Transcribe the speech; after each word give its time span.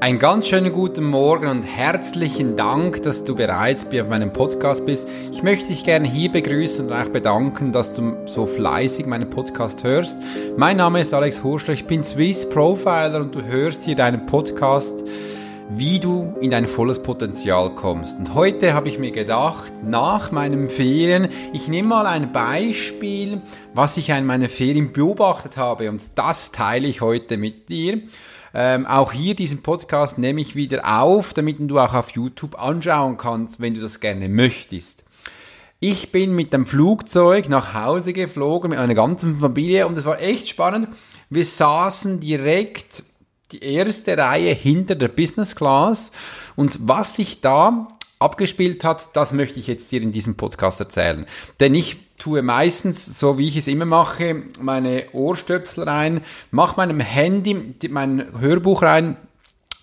Einen 0.00 0.18
ganz 0.18 0.48
schönen 0.48 0.72
guten 0.72 1.04
Morgen 1.04 1.46
und 1.46 1.62
herzlichen 1.62 2.56
Dank, 2.56 3.02
dass 3.04 3.24
du 3.24 3.34
bereits 3.34 3.86
auf 3.86 4.08
meinem 4.08 4.32
Podcast 4.32 4.84
bist. 4.84 5.08
Ich 5.32 5.42
möchte 5.42 5.68
dich 5.68 5.84
gerne 5.84 6.06
hier 6.06 6.30
begrüßen 6.30 6.86
und 6.86 6.92
auch 6.92 7.08
bedanken, 7.08 7.72
dass 7.72 7.94
du 7.94 8.16
so 8.26 8.44
fleißig 8.44 9.06
meinen 9.06 9.30
Podcast 9.30 9.82
hörst. 9.82 10.18
Mein 10.56 10.76
Name 10.76 11.00
ist 11.00 11.14
Alex 11.14 11.42
Hurschler, 11.42 11.72
ich 11.74 11.86
bin 11.86 12.04
Swiss 12.04 12.46
Profiler 12.48 13.20
und 13.20 13.34
du 13.34 13.42
hörst 13.42 13.84
hier 13.84 13.96
deinen 13.96 14.26
Podcast, 14.26 15.02
wie 15.70 15.98
du 15.98 16.34
in 16.40 16.50
dein 16.50 16.66
volles 16.66 17.02
Potenzial 17.02 17.74
kommst. 17.74 18.18
Und 18.18 18.34
heute 18.34 18.74
habe 18.74 18.88
ich 18.88 18.98
mir 18.98 19.12
gedacht, 19.12 19.72
nach 19.82 20.30
meinen 20.30 20.68
Ferien, 20.68 21.28
ich 21.52 21.68
nehme 21.68 21.88
mal 21.88 22.06
ein 22.06 22.32
Beispiel, 22.32 23.40
was 23.72 23.96
ich 23.96 24.10
in 24.10 24.26
meinen 24.26 24.48
Ferien 24.48 24.92
beobachtet 24.92 25.56
habe 25.56 25.88
und 25.88 26.02
das 26.14 26.52
teile 26.52 26.86
ich 26.86 27.00
heute 27.00 27.38
mit 27.38 27.68
dir. 27.70 28.02
Ähm, 28.52 28.86
auch 28.86 29.10
hier 29.10 29.34
diesen 29.34 29.62
Podcast 29.62 30.18
nehme 30.18 30.40
ich 30.40 30.54
wieder 30.54 31.00
auf, 31.00 31.32
damit 31.32 31.56
du 31.58 31.78
auch 31.78 31.94
auf 31.94 32.10
YouTube 32.10 32.60
anschauen 32.60 33.16
kannst, 33.16 33.60
wenn 33.60 33.74
du 33.74 33.80
das 33.80 34.00
gerne 34.00 34.28
möchtest. 34.28 35.02
Ich 35.80 36.12
bin 36.12 36.34
mit 36.34 36.52
dem 36.52 36.66
Flugzeug 36.66 37.48
nach 37.48 37.74
Hause 37.74 38.12
geflogen 38.12 38.70
mit 38.70 38.78
meiner 38.78 38.94
ganzen 38.94 39.36
Familie 39.38 39.86
und 39.86 39.96
es 39.96 40.04
war 40.04 40.20
echt 40.20 40.48
spannend. 40.48 40.88
Wir 41.30 41.44
saßen 41.44 42.20
direkt 42.20 43.02
die 43.52 43.62
erste 43.62 44.16
Reihe 44.16 44.52
hinter 44.52 44.94
der 44.94 45.08
Business 45.08 45.54
Class 45.54 46.10
und 46.56 46.78
was 46.88 47.16
sich 47.16 47.40
da 47.40 47.88
abgespielt 48.18 48.84
hat, 48.84 49.14
das 49.14 49.32
möchte 49.32 49.60
ich 49.60 49.66
jetzt 49.66 49.92
dir 49.92 50.00
in 50.00 50.12
diesem 50.12 50.36
Podcast 50.36 50.80
erzählen. 50.80 51.26
Denn 51.60 51.74
ich 51.74 51.98
tue 52.18 52.42
meistens, 52.42 53.18
so 53.18 53.38
wie 53.38 53.48
ich 53.48 53.56
es 53.56 53.66
immer 53.66 53.84
mache, 53.84 54.44
meine 54.60 55.06
Ohrstöpsel 55.12 55.84
rein, 55.84 56.22
mache 56.50 56.76
meinem 56.76 57.00
Handy 57.00 57.74
mein 57.90 58.40
Hörbuch 58.40 58.82
rein, 58.82 59.16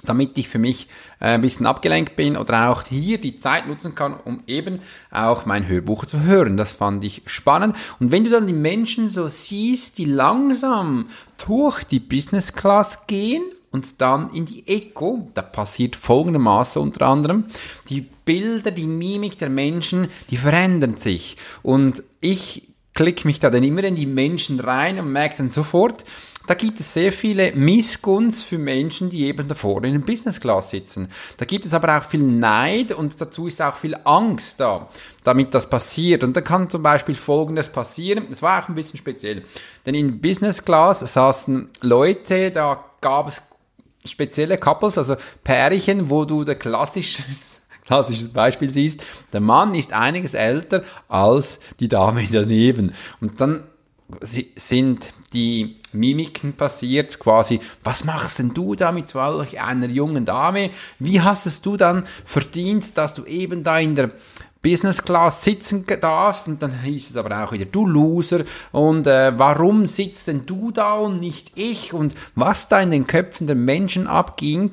damit 0.04 0.38
ich 0.38 0.50
für 0.50 0.58
mich 0.58 0.88
äh, 1.20 1.26
ein 1.26 1.42
bisschen 1.42 1.68
abgelenkt 1.68 2.16
bin 2.16 2.36
oder 2.36 2.70
auch 2.70 2.84
hier 2.84 3.20
die 3.20 3.38
Zeit 3.38 3.68
nutzen 3.68 3.94
kann, 3.94 4.16
um 4.16 4.42
eben 4.48 4.80
auch 5.12 5.46
mein 5.46 5.68
Hörbuch 5.68 6.06
zu 6.06 6.22
hören. 6.22 6.58
Das 6.58 6.74
fand 6.74 7.04
ich 7.04 7.22
spannend. 7.28 7.76
Und 8.00 8.12
wenn 8.12 8.24
du 8.24 8.32
dann 8.32 8.48
die 8.48 8.54
Menschen 8.54 9.10
so 9.10 9.28
siehst, 9.28 9.98
die 10.00 10.06
langsam 10.06 11.10
durch 11.46 11.84
die 11.84 12.00
Business 12.00 12.54
Class 12.54 13.06
gehen, 13.06 13.44
und 13.72 14.02
dann 14.02 14.34
in 14.34 14.46
die 14.46 14.68
Echo, 14.68 15.30
da 15.34 15.42
passiert 15.42 15.96
folgendermaßen 15.96 16.82
unter 16.82 17.08
anderem, 17.08 17.46
die 17.90 18.02
Bilder, 18.02 18.72
die 18.72 18.88
Mimik 18.88 19.38
der 19.38 19.50
Menschen, 19.50 20.10
die 20.30 20.38
verändern 20.38 20.98
sich. 20.98 21.38
Und 21.64 22.04
ich 22.20 22.70
klicke 22.94 23.26
mich 23.26 23.40
da 23.40 23.50
dann 23.50 23.64
immer 23.64 23.84
in 23.84 23.96
die 23.96 24.06
Menschen 24.06 24.60
rein 24.60 25.00
und 25.00 25.12
merke 25.12 25.38
dann 25.38 25.50
sofort, 25.50 26.04
da 26.48 26.56
gibt 26.56 26.80
es 26.80 26.94
sehr 26.94 27.14
viele 27.14 27.54
Missgunst 27.54 28.44
für 28.44 28.58
Menschen, 28.58 29.10
die 29.10 29.26
eben 29.26 29.48
da 29.48 29.56
vorne 29.56 29.88
in 29.88 29.94
der 29.94 30.00
Business 30.00 30.40
Class 30.40 30.72
sitzen. 30.72 31.08
Da 31.38 31.46
gibt 31.46 31.66
es 31.66 31.74
aber 31.74 31.98
auch 31.98 32.04
viel 32.04 32.22
Neid 32.22 32.92
und 32.92 33.20
dazu 33.22 33.48
ist 33.48 33.62
auch 33.62 33.78
viel 33.78 33.96
Angst 34.04 34.60
da, 34.60 34.90
damit 35.24 35.54
das 35.54 35.70
passiert. 35.70 36.24
Und 36.24 36.36
da 36.36 36.42
kann 36.42 36.70
zum 36.70 36.82
Beispiel 36.82 37.16
Folgendes 37.16 37.70
passieren. 37.70 38.26
Es 38.32 38.42
war 38.42 38.64
auch 38.64 38.70
ein 38.70 38.76
bisschen 38.76 38.98
speziell. 38.98 39.46
Denn 39.86 39.94
in 39.94 40.20
Business 40.20 40.66
Class 40.66 41.00
saßen 41.00 41.70
Leute, 41.82 42.50
da 42.50 42.84
gab 43.02 43.28
es 43.28 43.42
spezielle 44.06 44.58
Couples, 44.58 44.98
also 44.98 45.16
Pärchen, 45.44 46.10
wo 46.10 46.26
du 46.26 46.44
der 46.44 46.56
klassisches, 46.56 47.62
klassisches 47.86 48.30
Beispiel 48.30 48.70
siehst, 48.70 49.04
der 49.34 49.42
Mann 49.42 49.76
ist 49.76 49.94
einiges 49.94 50.34
älter 50.34 50.84
als 51.08 51.60
die 51.80 51.88
Dame 51.88 52.28
daneben. 52.32 52.94
Und 53.20 53.40
dann 53.40 53.64
sind 54.22 55.14
die 55.34 55.78
Mimiken 55.94 56.54
passiert, 56.54 57.18
quasi, 57.20 57.60
was 57.84 58.04
machst 58.04 58.40
denn 58.40 58.54
du 58.54 58.76
da 58.76 58.92
mit 58.92 59.08
solch 59.08 59.62
einer 59.62 59.88
jungen 59.88 60.26
Dame? 60.26 60.72
Wie 61.00 61.22
hast 61.22 61.46
es 61.46 61.62
du 61.62 61.78
dann 61.78 62.06
verdient, 62.26 62.98
dass 62.98 63.14
du 63.14 63.26
eben 63.26 63.64
da 63.64 63.80
in 63.80 63.96
der 63.96 64.12
Business 64.62 65.02
Class 65.04 65.44
sitzen 65.44 65.86
darfst 66.00 66.48
und 66.48 66.62
dann 66.62 66.82
hieß 66.82 67.10
es 67.10 67.18
aber 67.18 67.44
auch 67.44 67.52
wieder, 67.52 67.66
du 67.66 67.88
Loser 67.88 68.44
und 68.72 69.08
äh, 69.08 69.38
warum 69.38 69.88
sitzt 69.88 70.28
denn 70.28 70.46
du 70.46 70.72
da 70.72 70.94
und 70.96 71.20
nicht 71.20 71.52
ich 71.56 71.94
und 71.94 72.14
was 72.36 72.68
da 72.68 72.80
in 72.80 72.92
den 72.92 73.08
Köpfen 73.08 73.48
der 73.48 73.56
Menschen 73.56 74.08
abging, 74.08 74.72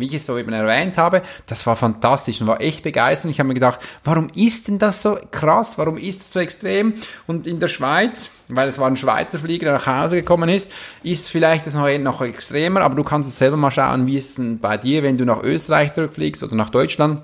wie 0.00 0.06
ich 0.06 0.14
es 0.14 0.26
so 0.26 0.36
eben 0.36 0.52
erwähnt 0.52 0.96
habe, 0.98 1.22
das 1.46 1.66
war 1.66 1.76
fantastisch 1.76 2.40
und 2.40 2.46
war 2.46 2.60
echt 2.60 2.82
begeisternd. 2.82 3.32
Ich 3.32 3.38
habe 3.38 3.48
mir 3.48 3.54
gedacht, 3.54 3.80
warum 4.02 4.28
ist 4.34 4.66
denn 4.68 4.78
das 4.78 5.02
so 5.02 5.18
krass? 5.30 5.76
Warum 5.76 5.96
ist 5.98 6.20
das 6.20 6.32
so 6.32 6.40
extrem? 6.40 6.94
Und 7.26 7.46
in 7.46 7.60
der 7.60 7.68
Schweiz, 7.68 8.30
weil 8.48 8.68
es 8.68 8.78
war 8.78 8.88
ein 8.88 8.96
Schweizer 8.96 9.38
Flieger, 9.38 9.66
der 9.66 9.74
nach 9.74 9.86
Hause 9.86 10.16
gekommen 10.16 10.48
ist, 10.48 10.72
ist 11.02 11.28
vielleicht 11.28 11.66
das 11.66 11.74
noch, 11.74 11.88
noch 11.98 12.22
extremer, 12.22 12.80
aber 12.80 12.94
du 12.94 13.04
kannst 13.04 13.28
es 13.28 13.38
selber 13.38 13.56
mal 13.56 13.70
schauen, 13.70 14.06
wie 14.06 14.16
ist 14.16 14.30
es 14.30 14.34
denn 14.36 14.58
bei 14.58 14.76
dir, 14.76 15.02
wenn 15.02 15.18
du 15.18 15.24
nach 15.24 15.42
Österreich 15.42 15.92
zurückfliegst 15.92 16.42
oder 16.42 16.56
nach 16.56 16.70
Deutschland 16.70 17.20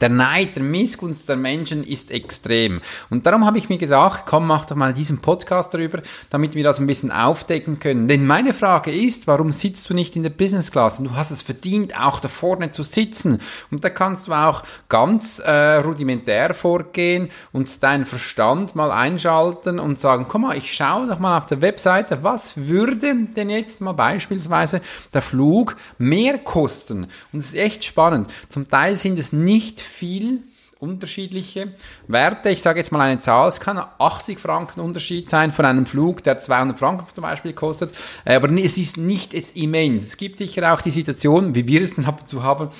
der 0.00 0.08
Neid, 0.08 0.56
der 0.56 0.62
Missgunst 0.62 1.28
der 1.28 1.36
Menschen 1.36 1.84
ist 1.84 2.10
extrem. 2.10 2.80
Und 3.10 3.26
darum 3.26 3.44
habe 3.46 3.58
ich 3.58 3.68
mir 3.68 3.78
gedacht, 3.78 4.24
komm, 4.26 4.46
mach 4.46 4.66
doch 4.66 4.76
mal 4.76 4.92
diesen 4.92 5.18
Podcast 5.18 5.74
darüber, 5.74 6.02
damit 6.30 6.54
wir 6.54 6.64
das 6.64 6.80
ein 6.80 6.86
bisschen 6.86 7.10
aufdecken 7.10 7.80
können. 7.80 8.08
Denn 8.08 8.26
meine 8.26 8.54
Frage 8.54 8.92
ist, 8.92 9.26
warum 9.26 9.52
sitzt 9.52 9.88
du 9.88 9.94
nicht 9.94 10.16
in 10.16 10.22
der 10.22 10.30
Business 10.30 10.70
Class? 10.70 10.98
Du 10.98 11.14
hast 11.14 11.30
es 11.30 11.42
verdient, 11.42 11.98
auch 12.00 12.20
da 12.20 12.28
vorne 12.28 12.70
zu 12.70 12.82
sitzen. 12.82 13.40
Und 13.70 13.84
da 13.84 13.90
kannst 13.90 14.26
du 14.26 14.32
auch 14.32 14.62
ganz 14.88 15.38
äh, 15.38 15.76
rudimentär 15.76 16.54
vorgehen 16.54 17.30
und 17.52 17.82
deinen 17.82 18.06
Verstand 18.06 18.74
mal 18.74 18.90
einschalten 18.90 19.78
und 19.78 20.00
sagen, 20.00 20.26
komm 20.28 20.42
mal, 20.42 20.56
ich 20.56 20.72
schaue 20.72 21.06
doch 21.06 21.18
mal 21.18 21.38
auf 21.38 21.46
der 21.46 21.60
Webseite, 21.60 22.22
was 22.22 22.56
würde 22.56 23.26
denn 23.26 23.50
jetzt 23.50 23.80
mal 23.80 23.92
beispielsweise 23.92 24.80
der 25.12 25.22
Flug 25.22 25.76
mehr 25.98 26.38
kosten? 26.38 27.06
Und 27.32 27.38
es 27.38 27.46
ist 27.46 27.56
echt 27.56 27.84
spannend. 27.84 28.30
Zum 28.48 28.68
Teil 28.68 28.96
sind 28.96 29.18
es 29.18 29.32
nicht 29.32 29.53
nicht 29.54 29.80
viel 29.80 30.42
unterschiedliche 30.80 31.74
Werte. 32.08 32.50
Ich 32.50 32.60
sage 32.60 32.80
jetzt 32.80 32.90
mal 32.90 33.00
eine 33.00 33.20
Zahl, 33.20 33.48
es 33.48 33.60
kann 33.60 33.80
80 33.98 34.40
Franken 34.40 34.80
Unterschied 34.80 35.28
sein 35.28 35.52
von 35.52 35.64
einem 35.64 35.86
Flug, 35.86 36.24
der 36.24 36.40
200 36.40 36.76
Franken 36.76 37.06
zum 37.14 37.22
Beispiel 37.22 37.52
kostet, 37.52 37.92
äh, 38.24 38.34
aber 38.34 38.50
es 38.50 38.76
ist 38.76 38.96
nicht 38.96 39.32
jetzt 39.32 39.56
immens. 39.56 40.06
Es 40.06 40.16
gibt 40.16 40.38
sicher 40.38 40.74
auch 40.74 40.82
die 40.82 40.90
Situation, 40.90 41.54
wie 41.54 41.68
wir 41.68 41.82
es 41.82 41.94
dann 41.94 42.12
zu 42.26 42.42
haben, 42.42 42.70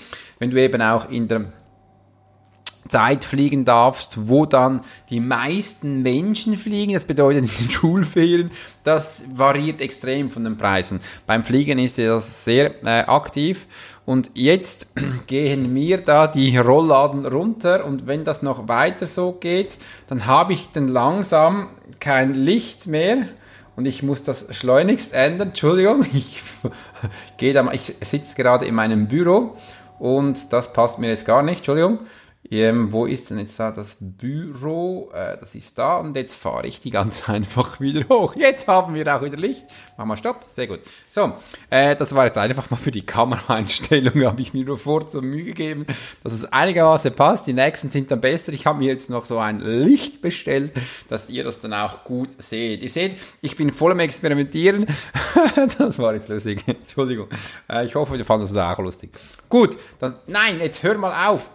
wenn 0.40 0.50
du 0.50 0.60
eben 0.60 0.82
auch 0.82 1.08
in 1.10 1.28
der 1.28 1.52
Zeit 2.88 3.24
fliegen 3.24 3.64
darfst, 3.64 4.28
wo 4.28 4.46
dann 4.46 4.80
die 5.10 5.20
meisten 5.20 6.02
Menschen 6.02 6.58
fliegen. 6.58 6.94
Das 6.94 7.04
bedeutet 7.04 7.44
in 7.44 7.50
den 7.50 7.70
Schulferien, 7.70 8.50
das 8.82 9.24
variiert 9.34 9.80
extrem 9.80 10.30
von 10.30 10.44
den 10.44 10.58
Preisen. 10.58 11.00
Beim 11.26 11.44
Fliegen 11.44 11.78
ist 11.78 11.98
das 11.98 12.44
sehr 12.44 12.84
äh, 12.84 13.04
aktiv. 13.06 13.66
Und 14.06 14.30
jetzt 14.34 14.88
gehen 15.26 15.72
mir 15.72 15.98
da 15.98 16.26
die 16.26 16.56
Rollladen 16.56 17.26
runter 17.26 17.84
und 17.84 18.06
wenn 18.06 18.24
das 18.24 18.42
noch 18.42 18.68
weiter 18.68 19.06
so 19.06 19.32
geht, 19.32 19.78
dann 20.08 20.26
habe 20.26 20.52
ich 20.52 20.70
dann 20.72 20.88
langsam 20.88 21.68
kein 22.00 22.34
Licht 22.34 22.86
mehr 22.86 23.28
und 23.76 23.86
ich 23.86 24.02
muss 24.02 24.22
das 24.22 24.46
schleunigst 24.50 25.14
ändern. 25.14 25.48
Entschuldigung, 25.48 26.04
ich, 26.12 26.42
gehe 27.36 27.54
da, 27.54 27.70
ich 27.72 27.94
sitze 28.02 28.34
gerade 28.34 28.66
in 28.66 28.74
meinem 28.74 29.08
Büro 29.08 29.56
und 29.98 30.52
das 30.52 30.72
passt 30.72 30.98
mir 30.98 31.08
jetzt 31.08 31.26
gar 31.26 31.42
nicht. 31.42 31.58
Entschuldigung. 31.58 32.00
Ähm, 32.50 32.92
wo 32.92 33.06
ist 33.06 33.30
denn 33.30 33.38
jetzt 33.38 33.58
da 33.58 33.70
das 33.70 33.96
Büro? 33.98 35.10
Äh, 35.14 35.38
das 35.38 35.54
ist 35.54 35.78
da 35.78 35.96
und 35.96 36.14
jetzt 36.14 36.36
fahre 36.36 36.66
ich 36.66 36.80
die 36.80 36.90
ganz 36.90 37.28
einfach 37.28 37.80
wieder 37.80 38.06
hoch. 38.08 38.36
Jetzt 38.36 38.68
haben 38.68 38.94
wir 38.94 39.14
auch 39.14 39.22
wieder 39.22 39.36
Licht. 39.36 39.64
Machen 39.96 40.08
wir 40.08 40.16
Stopp. 40.16 40.44
Sehr 40.50 40.66
gut. 40.66 40.80
So, 41.08 41.32
äh, 41.70 41.96
das 41.96 42.14
war 42.14 42.26
jetzt 42.26 42.36
einfach 42.36 42.70
mal 42.70 42.76
für 42.76 42.90
die 42.90 43.06
Kameraeinstellung. 43.06 44.24
habe 44.24 44.42
ich 44.42 44.52
mir 44.52 44.64
nur 44.64 44.78
vor 44.78 45.08
zur 45.08 45.22
Mühe 45.22 45.44
gegeben, 45.44 45.86
dass 46.22 46.32
es 46.32 46.44
einigermaßen 46.44 47.14
passt. 47.14 47.46
Die 47.46 47.54
nächsten 47.54 47.90
sind 47.90 48.10
dann 48.10 48.20
besser. 48.20 48.52
Ich 48.52 48.66
habe 48.66 48.78
mir 48.78 48.88
jetzt 48.88 49.08
noch 49.08 49.24
so 49.24 49.38
ein 49.38 49.60
Licht 49.60 50.20
bestellt, 50.20 50.72
dass 51.08 51.30
ihr 51.30 51.44
das 51.44 51.60
dann 51.60 51.72
auch 51.72 52.04
gut 52.04 52.30
seht. 52.42 52.82
Ihr 52.82 52.90
seht, 52.90 53.12
ich 53.40 53.56
bin 53.56 53.72
voll 53.72 53.92
am 53.92 54.00
Experimentieren. 54.00 54.86
das 55.78 55.98
war 55.98 56.14
jetzt 56.14 56.28
lustig. 56.28 56.62
Entschuldigung. 56.66 57.28
Äh, 57.70 57.86
ich 57.86 57.94
hoffe, 57.94 58.16
ihr 58.16 58.24
fandet 58.24 58.54
das 58.54 58.56
auch 58.56 58.82
lustig. 58.82 59.10
Gut, 59.48 59.78
dann, 59.98 60.16
nein, 60.26 60.60
jetzt 60.60 60.82
hör 60.82 60.98
mal 60.98 61.28
auf 61.28 61.48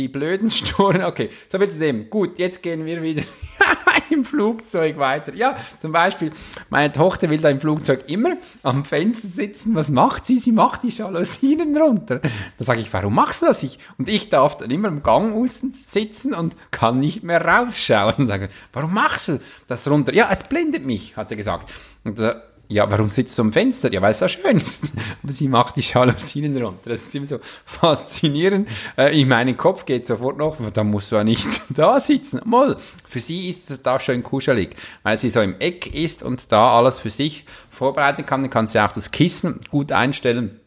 die 0.00 0.08
blöden 0.08 0.50
Storen. 0.50 1.02
Okay, 1.04 1.30
so 1.50 1.58
viel 1.58 1.70
zu 1.70 1.78
dem. 1.78 2.10
Gut, 2.10 2.38
jetzt 2.38 2.62
gehen 2.62 2.84
wir 2.84 3.02
wieder 3.02 3.22
im 4.10 4.24
Flugzeug 4.24 4.98
weiter. 4.98 5.34
Ja, 5.34 5.56
zum 5.78 5.92
Beispiel, 5.92 6.32
meine 6.70 6.92
Tochter 6.92 7.28
will 7.30 7.38
da 7.38 7.50
im 7.50 7.60
Flugzeug 7.60 8.04
immer 8.08 8.36
am 8.62 8.84
Fenster 8.84 9.28
sitzen. 9.28 9.74
Was 9.74 9.90
macht 9.90 10.26
sie? 10.26 10.38
Sie 10.38 10.52
macht 10.52 10.82
die 10.82 10.88
Jalousien 10.88 11.76
runter. 11.76 12.20
Da 12.58 12.64
sage 12.64 12.80
ich, 12.80 12.92
warum 12.92 13.14
machst 13.14 13.42
du 13.42 13.46
das? 13.46 13.62
Ich, 13.62 13.78
und 13.98 14.08
ich 14.08 14.28
darf 14.28 14.56
dann 14.56 14.70
immer 14.70 14.88
im 14.88 15.02
Gang 15.02 15.48
sitzen 15.48 16.34
und 16.34 16.56
kann 16.70 16.98
nicht 16.98 17.22
mehr 17.22 17.44
rausschauen. 17.44 18.14
Und 18.20 18.26
sage, 18.26 18.48
warum 18.72 18.94
machst 18.94 19.28
du 19.28 19.40
das 19.66 19.88
runter? 19.88 20.14
Ja, 20.14 20.28
es 20.30 20.42
blendet 20.44 20.84
mich, 20.84 21.16
hat 21.16 21.28
sie 21.28 21.36
gesagt. 21.36 21.72
Und 22.04 22.18
äh, 22.18 22.34
ja, 22.70 22.88
warum 22.88 23.10
sitzt 23.10 23.36
du 23.36 23.42
am 23.42 23.52
Fenster? 23.52 23.92
Ja, 23.92 24.00
weil 24.00 24.12
es 24.12 24.20
so 24.20 24.28
schön 24.28 24.56
ist. 24.56 24.92
Aber 25.22 25.32
sie 25.32 25.48
macht 25.48 25.74
die 25.74 25.80
Jalousien 25.80 26.56
runter. 26.62 26.90
Das 26.90 27.02
ist 27.02 27.14
immer 27.16 27.26
so 27.26 27.40
faszinierend. 27.64 28.68
Äh, 28.96 29.20
in 29.20 29.26
meinen 29.26 29.56
Kopf 29.56 29.84
geht 29.84 30.06
sofort 30.06 30.38
noch, 30.38 30.56
da 30.70 30.84
musst 30.84 31.10
du 31.10 31.16
ja 31.16 31.24
nicht 31.24 31.48
da 31.70 32.00
sitzen. 32.00 32.40
Moll. 32.44 32.76
Für 33.08 33.18
sie 33.18 33.50
ist 33.50 33.72
es 33.72 33.82
da 33.82 33.98
schön 33.98 34.22
kuschelig, 34.22 34.76
weil 35.02 35.18
sie 35.18 35.30
so 35.30 35.40
im 35.40 35.56
Eck 35.58 35.92
ist 35.92 36.22
und 36.22 36.52
da 36.52 36.78
alles 36.78 37.00
für 37.00 37.10
sich 37.10 37.44
vorbereiten 37.70 38.24
kann. 38.24 38.42
Dann 38.42 38.50
kann 38.50 38.68
sie 38.68 38.78
auch 38.78 38.92
das 38.92 39.10
Kissen 39.10 39.58
gut 39.70 39.90
einstellen 39.90 40.60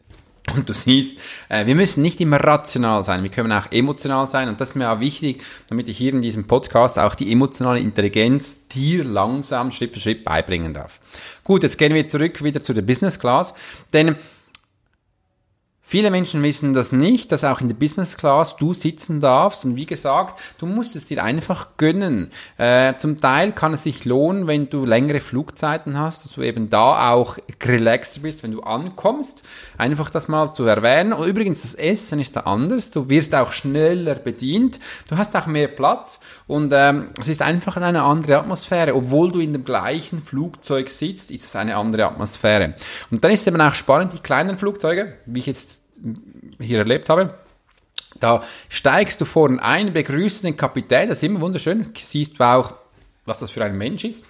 Und 0.54 0.68
du 0.68 0.74
siehst, 0.74 1.18
äh, 1.48 1.64
wir 1.66 1.74
müssen 1.74 2.02
nicht 2.02 2.20
immer 2.20 2.36
rational 2.36 3.02
sein, 3.02 3.22
wir 3.22 3.30
können 3.30 3.50
auch 3.50 3.72
emotional 3.72 4.26
sein. 4.26 4.48
Und 4.48 4.60
das 4.60 4.70
ist 4.70 4.74
mir 4.74 4.90
auch 4.90 5.00
wichtig, 5.00 5.42
damit 5.68 5.88
ich 5.88 5.96
hier 5.96 6.12
in 6.12 6.20
diesem 6.20 6.46
Podcast 6.46 6.98
auch 6.98 7.14
die 7.14 7.32
emotionale 7.32 7.80
Intelligenz 7.80 8.68
dir 8.68 9.04
langsam 9.04 9.70
Schritt 9.70 9.94
für 9.94 10.00
Schritt 10.00 10.22
beibringen 10.22 10.74
darf. 10.74 11.00
Gut, 11.44 11.62
jetzt 11.62 11.78
gehen 11.78 11.94
wir 11.94 12.06
zurück 12.08 12.44
wieder 12.44 12.60
zu 12.60 12.74
der 12.74 12.82
Business 12.82 13.18
Class. 13.18 13.54
Denn 13.92 14.16
Viele 15.86 16.10
Menschen 16.10 16.42
wissen 16.42 16.72
das 16.72 16.92
nicht, 16.92 17.30
dass 17.30 17.44
auch 17.44 17.60
in 17.60 17.68
der 17.68 17.74
Business 17.74 18.16
Class 18.16 18.56
du 18.56 18.72
sitzen 18.72 19.20
darfst 19.20 19.66
und 19.66 19.76
wie 19.76 19.84
gesagt, 19.84 20.40
du 20.56 20.64
musst 20.64 20.96
es 20.96 21.04
dir 21.04 21.22
einfach 21.22 21.76
gönnen. 21.76 22.30
Äh, 22.56 22.94
zum 22.96 23.20
Teil 23.20 23.52
kann 23.52 23.74
es 23.74 23.82
sich 23.82 24.06
lohnen, 24.06 24.46
wenn 24.46 24.70
du 24.70 24.86
längere 24.86 25.20
Flugzeiten 25.20 25.98
hast, 25.98 26.24
dass 26.24 26.32
du 26.32 26.42
eben 26.42 26.70
da 26.70 27.12
auch 27.12 27.36
relaxed 27.62 28.22
bist, 28.22 28.42
wenn 28.42 28.52
du 28.52 28.62
ankommst. 28.62 29.42
Einfach 29.76 30.08
das 30.08 30.26
mal 30.26 30.54
zu 30.54 30.64
erwähnen. 30.64 31.12
Und 31.12 31.28
übrigens, 31.28 31.60
das 31.60 31.74
Essen 31.74 32.18
ist 32.18 32.34
da 32.36 32.40
anders. 32.40 32.90
Du 32.90 33.10
wirst 33.10 33.34
auch 33.34 33.52
schneller 33.52 34.14
bedient. 34.14 34.80
Du 35.10 35.18
hast 35.18 35.36
auch 35.36 35.46
mehr 35.46 35.68
Platz 35.68 36.18
und 36.46 36.72
ähm, 36.74 37.08
es 37.18 37.28
ist 37.28 37.40
einfach 37.40 37.76
eine 37.78 38.02
andere 38.02 38.38
Atmosphäre. 38.38 38.94
Obwohl 38.94 39.32
du 39.32 39.40
in 39.40 39.52
dem 39.52 39.64
gleichen 39.64 40.22
Flugzeug 40.22 40.90
sitzt, 40.90 41.30
ist 41.30 41.44
es 41.44 41.56
eine 41.56 41.76
andere 41.76 42.06
Atmosphäre. 42.06 42.74
Und 43.10 43.24
dann 43.24 43.32
ist 43.32 43.46
eben 43.46 43.60
auch 43.60 43.74
spannend, 43.74 44.12
die 44.12 44.18
kleinen 44.18 44.58
Flugzeuge, 44.58 45.16
wie 45.24 45.38
ich 45.38 45.46
jetzt 45.46 45.82
hier 46.60 46.78
erlebt 46.78 47.08
habe. 47.08 47.34
Da 48.20 48.42
steigst 48.68 49.20
du 49.20 49.24
vorne 49.24 49.62
ein, 49.62 49.92
begrüßt 49.92 50.44
den 50.44 50.56
Kapitän, 50.56 51.08
das 51.08 51.18
ist 51.18 51.24
immer 51.24 51.40
wunderschön, 51.40 51.92
siehst 51.96 52.38
du 52.38 52.44
auch, 52.44 52.74
was 53.24 53.40
das 53.40 53.50
für 53.50 53.64
ein 53.64 53.76
Mensch 53.76 54.04
ist 54.04 54.24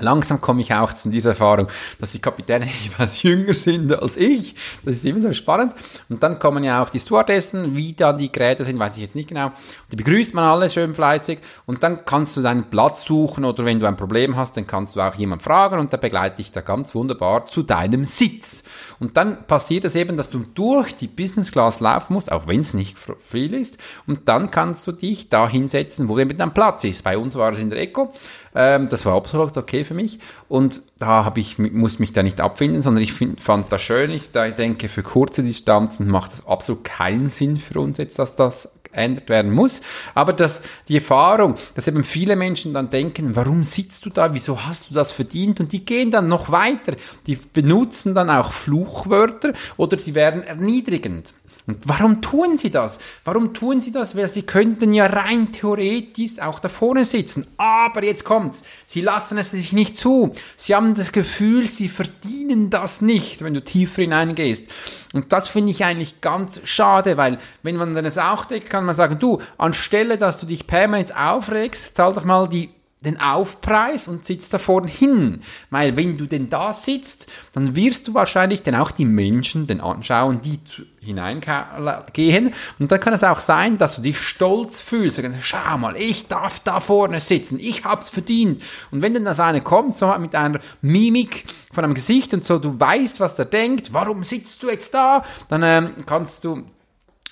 langsam 0.00 0.40
komme 0.40 0.62
ich 0.62 0.72
auch 0.74 0.92
zu 0.92 1.08
dieser 1.10 1.30
Erfahrung, 1.30 1.68
dass 1.98 2.12
die 2.12 2.20
Kapitäne 2.20 2.66
etwas 2.86 3.22
jünger 3.22 3.54
sind 3.54 3.92
als 3.92 4.16
ich. 4.16 4.54
Das 4.84 4.96
ist 4.96 5.04
immer 5.04 5.20
so 5.20 5.32
spannend. 5.32 5.74
Und 6.08 6.22
dann 6.22 6.38
kommen 6.38 6.64
ja 6.64 6.82
auch 6.82 6.90
die 6.90 7.00
Stewardessen, 7.00 7.76
wie 7.76 7.92
dann 7.92 8.18
die 8.18 8.32
Geräte 8.32 8.64
sind, 8.64 8.78
weiß 8.78 8.96
ich 8.96 9.02
jetzt 9.02 9.14
nicht 9.14 9.28
genau. 9.28 9.46
Und 9.46 9.54
die 9.92 9.96
begrüßt 9.96 10.34
man 10.34 10.44
alle 10.44 10.70
schön 10.70 10.94
fleißig 10.94 11.38
und 11.66 11.82
dann 11.82 12.04
kannst 12.04 12.36
du 12.36 12.42
deinen 12.42 12.64
Platz 12.70 13.04
suchen 13.04 13.44
oder 13.44 13.64
wenn 13.64 13.80
du 13.80 13.86
ein 13.86 13.96
Problem 13.96 14.36
hast, 14.36 14.56
dann 14.56 14.66
kannst 14.66 14.96
du 14.96 15.00
auch 15.00 15.14
jemand 15.14 15.42
fragen 15.42 15.78
und 15.78 15.92
der 15.92 15.98
begleitet 15.98 16.38
dich 16.38 16.52
da 16.52 16.60
ganz 16.60 16.94
wunderbar 16.94 17.46
zu 17.46 17.62
deinem 17.62 18.04
Sitz. 18.04 18.64
Und 18.98 19.16
dann 19.16 19.46
passiert 19.46 19.84
es 19.84 19.94
eben, 19.94 20.16
dass 20.16 20.30
du 20.30 20.44
durch 20.54 20.94
die 20.94 21.08
Business 21.08 21.52
Class 21.52 21.80
laufen 21.80 22.14
musst, 22.14 22.30
auch 22.30 22.46
wenn 22.46 22.60
es 22.60 22.74
nicht 22.74 22.96
viel 23.28 23.54
ist. 23.54 23.78
Und 24.06 24.28
dann 24.28 24.50
kannst 24.50 24.86
du 24.86 24.92
dich 24.92 25.28
da 25.28 25.48
hinsetzen, 25.48 26.08
wo 26.08 26.18
eben 26.18 26.36
dein 26.36 26.52
Platz 26.52 26.84
ist. 26.84 27.02
Bei 27.02 27.16
uns 27.16 27.34
war 27.34 27.52
es 27.52 27.58
in 27.58 27.70
der 27.70 27.80
Eco. 27.80 28.12
Ähm, 28.54 28.88
das 28.88 29.06
war 29.06 29.14
absolut 29.14 29.56
okay 29.56 29.84
für 29.90 29.94
mich. 29.94 30.20
Und 30.48 30.82
da 30.98 31.24
habe 31.24 31.40
ich, 31.40 31.58
muss 31.58 31.98
mich 31.98 32.12
da 32.12 32.22
nicht 32.22 32.40
abfinden, 32.40 32.80
sondern 32.80 33.02
ich 33.02 33.12
find, 33.12 33.40
fand 33.40 33.72
das 33.72 33.82
schön. 33.82 34.12
Ich, 34.12 34.30
denke, 34.30 34.88
für 34.88 35.02
kurze 35.02 35.42
Distanzen 35.42 36.08
macht 36.08 36.32
es 36.32 36.46
absolut 36.46 36.84
keinen 36.84 37.28
Sinn 37.28 37.56
für 37.56 37.80
uns 37.80 37.98
jetzt, 37.98 38.16
dass 38.20 38.36
das 38.36 38.68
geändert 38.84 39.28
werden 39.28 39.50
muss. 39.50 39.80
Aber 40.14 40.32
dass 40.32 40.62
die 40.86 40.94
Erfahrung, 40.94 41.56
dass 41.74 41.88
eben 41.88 42.04
viele 42.04 42.36
Menschen 42.36 42.72
dann 42.72 42.90
denken, 42.90 43.34
warum 43.34 43.64
sitzt 43.64 44.06
du 44.06 44.10
da, 44.10 44.32
wieso 44.32 44.64
hast 44.64 44.90
du 44.90 44.94
das 44.94 45.10
verdient? 45.10 45.58
Und 45.58 45.72
die 45.72 45.84
gehen 45.84 46.12
dann 46.12 46.28
noch 46.28 46.52
weiter. 46.52 46.94
Die 47.26 47.34
benutzen 47.34 48.14
dann 48.14 48.30
auch 48.30 48.52
Fluchwörter 48.52 49.54
oder 49.76 49.98
sie 49.98 50.14
werden 50.14 50.44
erniedrigend. 50.44 51.34
Und 51.66 51.86
warum 51.86 52.22
tun 52.22 52.56
sie 52.58 52.70
das? 52.70 52.98
Warum 53.24 53.52
tun 53.52 53.80
sie 53.80 53.92
das? 53.92 54.16
Weil 54.16 54.28
sie 54.28 54.42
könnten 54.42 54.92
ja 54.94 55.06
rein 55.06 55.52
theoretisch 55.52 56.40
auch 56.40 56.58
da 56.58 56.68
vorne 56.68 57.04
sitzen. 57.04 57.46
Aber 57.58 58.02
jetzt 58.02 58.24
kommt's. 58.24 58.62
Sie 58.86 59.02
lassen 59.02 59.38
es 59.38 59.50
sich 59.50 59.72
nicht 59.72 59.96
zu. 59.96 60.32
Sie 60.56 60.74
haben 60.74 60.94
das 60.94 61.12
Gefühl, 61.12 61.68
sie 61.68 61.88
verdienen 61.88 62.70
das 62.70 63.02
nicht, 63.02 63.42
wenn 63.42 63.54
du 63.54 63.62
tiefer 63.62 64.02
hineingehst. 64.02 64.70
Und 65.12 65.32
das 65.32 65.48
finde 65.48 65.72
ich 65.72 65.84
eigentlich 65.84 66.20
ganz 66.20 66.60
schade, 66.64 67.16
weil 67.16 67.38
wenn 67.62 67.76
man 67.76 67.94
dann 67.94 68.06
es 68.06 68.18
auch 68.18 68.46
deckt, 68.46 68.70
kann 68.70 68.84
man 68.84 68.94
sagen, 68.94 69.18
du, 69.18 69.40
anstelle, 69.58 70.18
dass 70.18 70.40
du 70.40 70.46
dich 70.46 70.66
permanent 70.66 71.14
aufregst, 71.14 71.94
zahl 71.94 72.14
doch 72.14 72.24
mal 72.24 72.48
die 72.48 72.70
den 73.00 73.18
Aufpreis 73.18 74.08
und 74.08 74.26
sitzt 74.26 74.52
da 74.52 74.58
vorne 74.58 74.88
hin. 74.88 75.40
Weil 75.70 75.96
wenn 75.96 76.18
du 76.18 76.26
denn 76.26 76.50
da 76.50 76.74
sitzt, 76.74 77.28
dann 77.52 77.74
wirst 77.74 78.08
du 78.08 78.14
wahrscheinlich 78.14 78.62
dann 78.62 78.74
auch 78.74 78.90
die 78.90 79.06
Menschen 79.06 79.66
den 79.66 79.80
anschauen, 79.80 80.42
die 80.42 80.60
hineingehen. 81.00 82.52
Und 82.78 82.92
dann 82.92 83.00
kann 83.00 83.14
es 83.14 83.24
auch 83.24 83.40
sein, 83.40 83.78
dass 83.78 83.96
du 83.96 84.02
dich 84.02 84.20
stolz 84.20 84.82
fühlst. 84.82 85.22
Schau 85.40 85.78
mal, 85.78 85.96
ich 85.96 86.28
darf 86.28 86.60
da 86.60 86.80
vorne 86.80 87.20
sitzen, 87.20 87.58
ich 87.58 87.84
hab's 87.84 88.10
verdient. 88.10 88.62
Und 88.90 89.00
wenn 89.00 89.14
dann 89.14 89.24
das 89.24 89.40
eine 89.40 89.62
kommt, 89.62 89.94
so 89.94 90.14
mit 90.18 90.34
einer 90.34 90.60
Mimik 90.82 91.46
von 91.72 91.84
einem 91.84 91.94
Gesicht 91.94 92.34
und 92.34 92.44
so, 92.44 92.58
du 92.58 92.78
weißt, 92.78 93.20
was 93.20 93.36
der 93.36 93.46
denkt, 93.46 93.94
warum 93.94 94.24
sitzt 94.24 94.62
du 94.62 94.68
jetzt 94.68 94.92
da, 94.92 95.24
dann 95.48 95.62
ähm, 95.62 95.94
kannst 96.04 96.44
du 96.44 96.64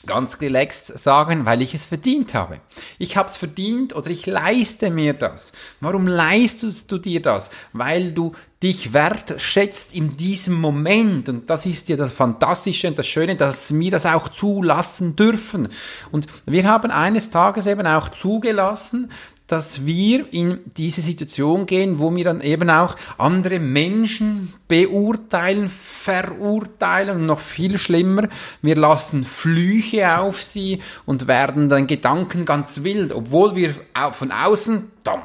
ganz 0.06 0.40
relaxed 0.40 0.98
sagen, 0.98 1.44
weil 1.44 1.62
ich 1.62 1.74
es 1.74 1.86
verdient 1.86 2.34
habe. 2.34 2.60
Ich 2.98 3.16
habe 3.16 3.28
es 3.28 3.36
verdient 3.36 3.94
oder 3.94 4.10
ich 4.10 4.26
leiste 4.26 4.90
mir 4.90 5.12
das. 5.12 5.52
Warum 5.80 6.06
leistest 6.06 6.90
du 6.90 6.98
dir 6.98 7.20
das? 7.20 7.50
Weil 7.72 8.12
du 8.12 8.32
dich 8.62 8.92
wertschätzt 8.92 9.94
in 9.94 10.16
diesem 10.16 10.54
Moment. 10.54 11.28
Und 11.28 11.50
das 11.50 11.66
ist 11.66 11.88
ja 11.88 11.96
das 11.96 12.12
Fantastische 12.12 12.88
und 12.88 12.98
das 12.98 13.06
Schöne, 13.06 13.36
dass 13.36 13.74
wir 13.74 13.90
das 13.90 14.06
auch 14.06 14.28
zulassen 14.28 15.16
dürfen. 15.16 15.68
Und 16.10 16.26
wir 16.46 16.64
haben 16.64 16.90
eines 16.90 17.30
Tages 17.30 17.66
eben 17.66 17.86
auch 17.86 18.08
zugelassen, 18.08 19.10
dass 19.48 19.86
wir 19.86 20.32
in 20.32 20.58
diese 20.76 21.00
Situation 21.00 21.66
gehen, 21.66 21.98
wo 21.98 22.14
wir 22.14 22.22
dann 22.22 22.42
eben 22.42 22.70
auch 22.70 22.94
andere 23.16 23.58
Menschen 23.58 24.52
beurteilen, 24.68 25.70
verurteilen 25.70 27.16
und 27.16 27.26
noch 27.26 27.40
viel 27.40 27.78
schlimmer, 27.78 28.28
wir 28.62 28.76
lassen 28.76 29.24
Flüche 29.24 30.18
auf 30.18 30.42
sie 30.42 30.80
und 31.06 31.26
werden 31.26 31.68
dann 31.68 31.86
Gedanken 31.86 32.44
ganz 32.44 32.84
wild, 32.84 33.12
obwohl 33.12 33.56
wir 33.56 33.74
von 34.12 34.30
außen, 34.30 34.90
dong, 35.02 35.22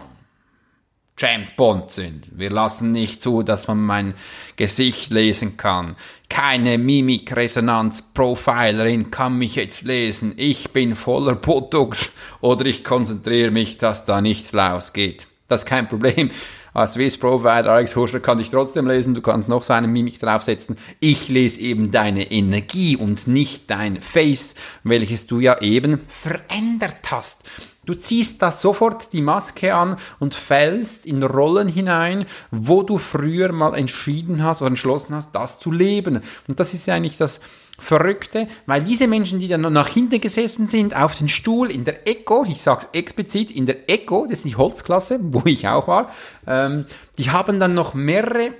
James 1.23 1.53
Bond 1.53 1.89
sind. 1.89 2.37
Wir 2.37 2.49
lassen 2.49 2.91
nicht 2.91 3.21
zu, 3.21 3.43
dass 3.43 3.69
man 3.69 3.79
mein 3.79 4.13
Gesicht 4.57 5.13
lesen 5.13 5.55
kann. 5.55 5.95
Keine 6.27 6.77
Mimikresonanz-Profilerin 6.77 9.09
kann 9.09 9.37
mich 9.37 9.55
jetzt 9.55 9.83
lesen. 9.83 10.33
Ich 10.35 10.71
bin 10.71 10.97
voller 10.97 11.35
Botox 11.35 12.11
oder 12.41 12.65
ich 12.65 12.83
konzentriere 12.83 13.51
mich, 13.51 13.77
dass 13.77 14.03
da 14.03 14.19
nichts 14.19 14.51
losgeht. 14.51 15.27
Das 15.47 15.61
ist 15.61 15.65
kein 15.65 15.87
Problem. 15.87 16.29
Als 16.73 16.91
Swiss 16.93 17.17
Provider 17.17 17.71
Alex 17.71 17.95
Hurscher 17.95 18.19
kann 18.19 18.39
dich 18.39 18.49
trotzdem 18.49 18.87
lesen, 18.87 19.13
du 19.13 19.21
kannst 19.21 19.47
noch 19.47 19.63
seine 19.63 19.87
Mimik 19.87 20.19
draufsetzen. 20.19 20.75
Ich 20.99 21.29
lese 21.29 21.61
eben 21.61 21.91
deine 21.91 22.31
Energie 22.31 22.97
und 22.97 23.27
nicht 23.27 23.69
dein 23.69 24.01
Face, 24.01 24.55
welches 24.83 25.27
du 25.27 25.39
ja 25.39 25.61
eben 25.61 26.01
verändert 26.09 27.11
hast. 27.11 27.43
Du 27.85 27.95
ziehst 27.95 28.41
da 28.41 28.51
sofort 28.51 29.11
die 29.11 29.21
Maske 29.21 29.75
an 29.75 29.97
und 30.19 30.35
fällst 30.35 31.05
in 31.05 31.21
Rollen 31.21 31.67
hinein, 31.67 32.25
wo 32.51 32.83
du 32.83 32.97
früher 32.97 33.51
mal 33.51 33.75
entschieden 33.75 34.43
hast 34.43 34.61
oder 34.61 34.69
entschlossen 34.69 35.15
hast, 35.15 35.33
das 35.33 35.59
zu 35.59 35.71
leben. 35.71 36.21
Und 36.47 36.59
das 36.59 36.73
ist 36.73 36.85
ja 36.85 36.95
eigentlich 36.95 37.17
das 37.17 37.41
Verrückte, 37.79 38.47
weil 38.67 38.83
diese 38.83 39.07
Menschen, 39.07 39.39
die 39.39 39.47
dann 39.47 39.61
nach 39.61 39.89
hinten 39.89 40.21
gesessen 40.21 40.69
sind, 40.69 40.95
auf 40.95 41.17
den 41.17 41.27
Stuhl 41.27 41.71
in 41.71 41.83
der 41.83 42.07
Eco, 42.07 42.45
ich 42.47 42.61
sag's 42.61 42.87
explizit, 42.93 43.51
in 43.51 43.65
der 43.65 43.89
Eco, 43.89 44.25
das 44.29 44.39
ist 44.39 44.45
die 44.45 44.55
Holzklasse, 44.55 45.19
wo 45.21 45.41
ich 45.45 45.67
auch 45.67 45.87
war, 45.87 46.11
ähm, 46.45 46.85
die 47.17 47.31
haben 47.31 47.59
dann 47.59 47.73
noch 47.73 47.95
mehrere 47.95 48.53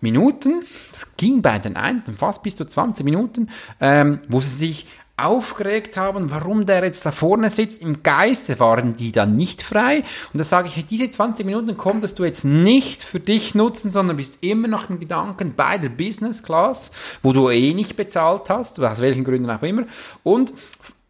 Minuten, 0.00 0.64
das 0.92 1.16
ging 1.16 1.42
bei 1.42 1.58
den 1.58 1.76
einen 1.76 2.02
fast 2.16 2.42
bis 2.42 2.56
zu 2.56 2.64
20 2.64 3.04
Minuten, 3.04 3.48
ähm, 3.80 4.20
wo 4.28 4.40
sie 4.40 4.48
sich 4.48 4.86
aufgeregt 5.22 5.96
haben, 5.96 6.30
warum 6.30 6.66
der 6.66 6.84
jetzt 6.84 7.06
da 7.06 7.12
vorne 7.12 7.50
sitzt. 7.50 7.82
Im 7.82 8.02
Geiste 8.02 8.58
waren 8.58 8.96
die 8.96 9.12
dann 9.12 9.36
nicht 9.36 9.62
frei. 9.62 10.04
Und 10.32 10.38
da 10.38 10.44
sage 10.44 10.68
ich, 10.74 10.86
diese 10.86 11.10
20 11.10 11.46
Minuten 11.46 11.76
konntest 11.76 12.18
du 12.18 12.24
jetzt 12.24 12.44
nicht 12.44 13.02
für 13.02 13.20
dich 13.20 13.54
nutzen, 13.54 13.92
sondern 13.92 14.16
bist 14.16 14.38
immer 14.42 14.68
noch 14.68 14.90
in 14.90 15.00
Gedanken 15.00 15.54
bei 15.56 15.78
der 15.78 15.90
Business 15.90 16.42
Class, 16.42 16.90
wo 17.22 17.32
du 17.32 17.50
eh 17.50 17.74
nicht 17.74 17.96
bezahlt 17.96 18.48
hast, 18.48 18.80
aus 18.80 19.00
welchen 19.00 19.24
Gründen 19.24 19.50
auch 19.50 19.62
immer. 19.62 19.84
Und 20.22 20.52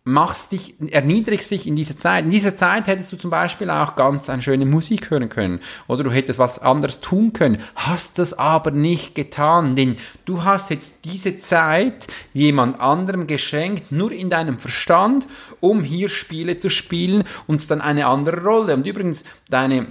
machst 0.05 0.51
dich, 0.51 0.75
erniedrigst 0.91 1.53
dich 1.53 1.67
in 1.67 1.77
dieser 1.77 1.97
Zeit. 1.97 2.25
In 2.25 2.33
dieser 2.33 2.57
Zeit 2.57 2.89
hättest 2.89 3.13
du 3.13 3.17
zum 3.17 3.31
Beispiel 3.31 3.71
auch 3.71 3.95
ganz 3.95 4.29
eine 4.29 4.43
schöne 4.43 4.67
Musik 4.67 5.11
hören 5.11 5.29
können 5.29 5.61
oder 5.87 6.03
du 6.03 6.11
hättest 6.11 6.41
was 6.41 6.59
anderes 6.59 7.01
tun 7.01 7.33
können, 7.33 7.63
hast 7.77 8.19
das 8.19 8.35
aber 8.35 8.73
nicht 8.73 9.15
getan, 9.15 9.77
denn 9.77 9.97
du 10.25 10.43
hast 10.43 10.71
jetzt 10.71 11.05
diese 11.05 11.39
Zeit 11.39 12.09
jemand 12.33 12.81
anderem 12.81 13.29
geschenkt, 13.29 13.93
nur 13.93 14.11
in 14.11 14.29
deinem 14.29 14.59
Verstand, 14.59 15.29
um 15.61 15.85
hier 15.85 16.09
Spiele 16.09 16.59
zu 16.59 16.69
spielen 16.69 17.23
und 17.47 17.71
dann 17.71 17.81
eine 17.81 18.07
andere 18.07 18.43
Rolle. 18.43 18.75
Und 18.75 18.87
übrigens, 18.87 19.23
deine 19.51 19.87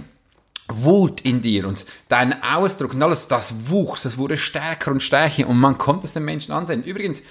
Wut 0.68 1.22
in 1.22 1.40
dir 1.40 1.66
und 1.66 1.86
dein 2.08 2.42
Ausdruck 2.42 2.94
und 2.94 3.02
alles, 3.02 3.28
das 3.28 3.70
wuchs, 3.70 4.02
das 4.02 4.18
wurde 4.18 4.36
stärker 4.36 4.90
und 4.90 5.02
stärker 5.02 5.48
und 5.48 5.58
man 5.58 5.78
konnte 5.78 6.06
es 6.06 6.12
den 6.12 6.24
Menschen 6.24 6.52
ansehen. 6.52 6.84
Übrigens, 6.84 7.22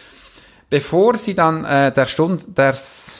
bevor 0.71 1.17
sie 1.17 1.35
dann 1.35 1.65
äh, 1.65 1.91
der 1.91 2.07
Stund, 2.07 2.57
der, 2.57 2.75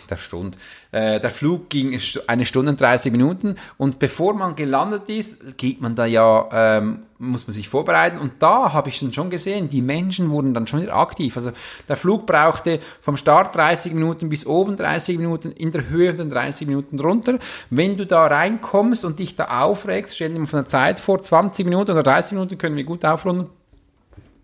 der 0.10 0.17
Stund, 0.17 0.58
äh, 0.91 1.20
der 1.20 1.29
Flug 1.29 1.70
ging 1.70 2.00
eine 2.25 2.46
Stunde 2.46 2.72
und 2.72 2.81
30 2.81 3.12
Minuten 3.12 3.58
und 3.77 4.00
bevor 4.00 4.34
man 4.34 4.55
gelandet 4.55 5.10
ist, 5.10 5.58
geht 5.58 5.81
man 5.81 5.93
da 5.93 6.05
ja, 6.05 6.48
ähm, 6.51 7.03
muss 7.20 7.48
man 7.48 7.53
sich 7.53 7.67
vorbereiten 7.67 8.20
und 8.20 8.31
da 8.39 8.72
habe 8.72 8.88
ich 8.88 9.05
schon 9.13 9.29
gesehen, 9.29 9.67
die 9.67 9.81
Menschen 9.81 10.31
wurden 10.31 10.53
dann 10.53 10.65
schon 10.65 10.81
wieder 10.81 10.96
aktiv. 10.96 11.36
Also 11.36 11.51
der 11.89 11.98
Flug 11.98 12.25
brauchte 12.25 12.79
vom 13.01 13.17
Start 13.17 13.53
30 13.53 13.93
Minuten 13.93 14.29
bis 14.29 14.46
oben 14.48 14.77
30 14.77 15.17
Minuten, 15.17 15.51
in 15.51 15.74
der 15.74 15.89
Höhe 15.89 16.13
dann 16.13 16.29
30 16.29 16.67
Minuten 16.67 17.00
runter. 17.01 17.38
Wenn 17.70 17.98
du 17.98 18.05
da 18.05 18.27
reinkommst 18.27 19.03
und 19.03 19.20
dich 19.20 19.36
da 19.36 19.62
aufregst, 19.62 20.15
stell 20.15 20.29
dir 20.29 20.48
von 20.48 20.60
der 20.60 20.70
Zeit 20.70 21.01
vor, 21.01 21.22
20 21.22 21.65
Minuten 21.65 21.91
oder 21.91 22.03
30 22.03 22.31
Minuten 22.31 22.58
können 22.58 22.77
wir 22.77 22.86
gut 22.86 23.03
aufrunden, 23.03 23.50